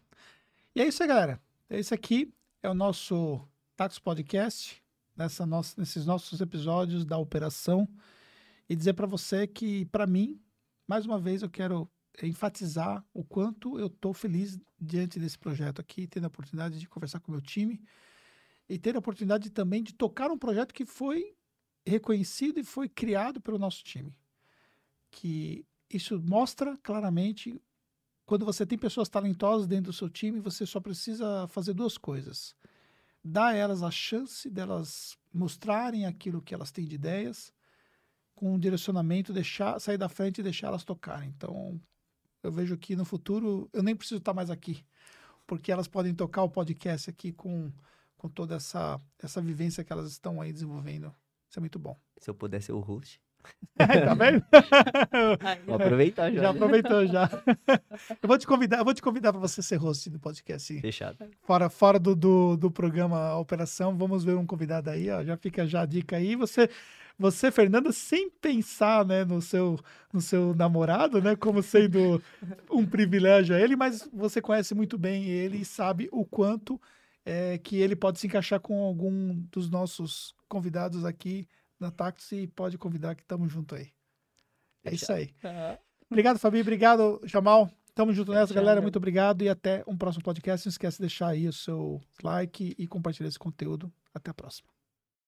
[0.77, 1.41] E é isso aí, galera.
[1.69, 3.45] Esse aqui é o nosso
[3.75, 4.81] Tacos Podcast,
[5.17, 7.89] nessa nossa, nesses nossos episódios da operação.
[8.69, 10.41] E dizer para você que, para mim,
[10.87, 11.91] mais uma vez eu quero
[12.23, 17.21] enfatizar o quanto eu estou feliz diante desse projeto aqui, tendo a oportunidade de conversar
[17.21, 17.83] com o meu time
[18.69, 21.35] e ter a oportunidade também de tocar um projeto que foi
[21.87, 24.15] reconhecido e foi criado pelo nosso time.
[25.11, 27.61] Que isso mostra claramente
[28.27, 32.57] quando você tem pessoas talentosas dentro do seu time, você só precisa fazer duas coisas:
[33.23, 37.53] dar a elas a chance delas mostrarem aquilo que elas têm de ideias,
[38.35, 41.29] com um direcionamento, deixar sair da frente e deixar elas tocarem.
[41.37, 41.81] Então,
[42.45, 44.85] eu vejo que no futuro eu nem preciso estar mais aqui,
[45.47, 47.73] porque elas podem tocar o podcast aqui com,
[48.17, 51.13] com toda essa, essa vivência que elas estão aí desenvolvendo.
[51.49, 51.99] Isso é muito bom.
[52.19, 53.21] Se eu puder ser o host,
[53.77, 54.45] tá vendo?
[55.67, 56.43] vou aproveitar já.
[56.43, 56.49] já né?
[56.49, 57.31] aproveitou já.
[58.23, 60.67] eu vou te convidar, eu vou te convidar para você ser host do podcast.
[60.67, 60.81] sim.
[60.81, 61.17] Fechado.
[61.43, 65.25] Fora, fora do, do, do programa Operação, vamos ver um convidado aí, ó.
[65.25, 66.37] Já fica já a dica aí.
[66.37, 66.69] Você,
[67.19, 69.79] você, Fernanda, sem pensar, né, no seu,
[70.13, 72.23] no seu namorado, né, como sendo
[72.71, 76.81] um privilégio a ele, mas você conhece muito bem ele e sabe o quanto
[77.25, 81.49] é, que ele pode se encaixar com algum dos nossos convidados aqui
[81.79, 83.89] na Tactus e pode convidar que estamos junto aí.
[84.85, 85.35] É isso aí.
[86.11, 86.61] Obrigado, Fabi.
[86.61, 87.71] Obrigado, Jamal.
[87.95, 88.83] Tamo junto nessa, galera.
[88.83, 90.67] Muito obrigado e até um próximo podcast.
[90.67, 93.91] Não esquece de deixar aí o seu like e compartilhar esse conteúdo.
[94.13, 94.69] Até a próxima.